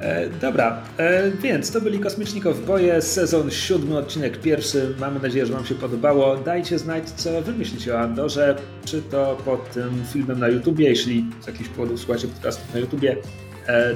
[0.00, 4.94] E, dobra, e, więc to byli Kosmiczni Kowboje, sezon siódmy, odcinek pierwszy.
[5.00, 6.36] Mamy nadzieję, że Wam się podobało.
[6.36, 11.26] Dajcie znać, co Wy myślicie o Andorze, czy to pod tym filmem na YouTubie, jeśli
[11.40, 13.16] z jakichś powodów słuchacie podcastów na YouTubie,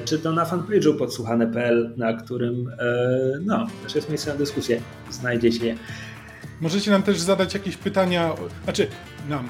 [0.04, 4.80] czy to na fanpage'u podsłuchane.pl, na którym e, no, też jest miejsce na dyskusję.
[5.10, 5.76] Znajdziecie je.
[6.60, 8.34] Możecie nam też zadać jakieś pytania,
[8.64, 8.86] znaczy
[9.28, 9.48] nam.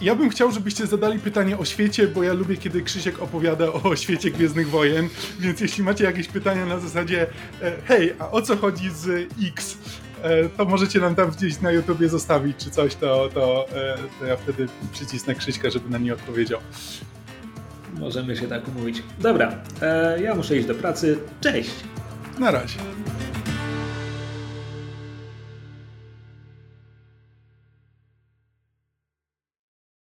[0.00, 3.96] Ja bym chciał, żebyście zadali pytanie o świecie, bo ja lubię, kiedy Krzysiek opowiada o
[3.96, 5.08] świecie Gwiezdnych Wojen,
[5.40, 7.26] więc jeśli macie jakieś pytania na zasadzie
[7.62, 9.78] e, hej, a o co chodzi z X,
[10.56, 13.66] to możecie nam tam gdzieś na YouTubie zostawić czy coś, to, to,
[14.20, 16.60] to ja wtedy przycisnę Krzyśka, żeby na nie odpowiedział.
[18.00, 19.02] Możemy się tak umówić.
[19.20, 19.52] Dobra,
[19.82, 21.18] e, ja muszę iść do pracy.
[21.40, 21.70] Cześć!
[22.38, 22.78] Na razie.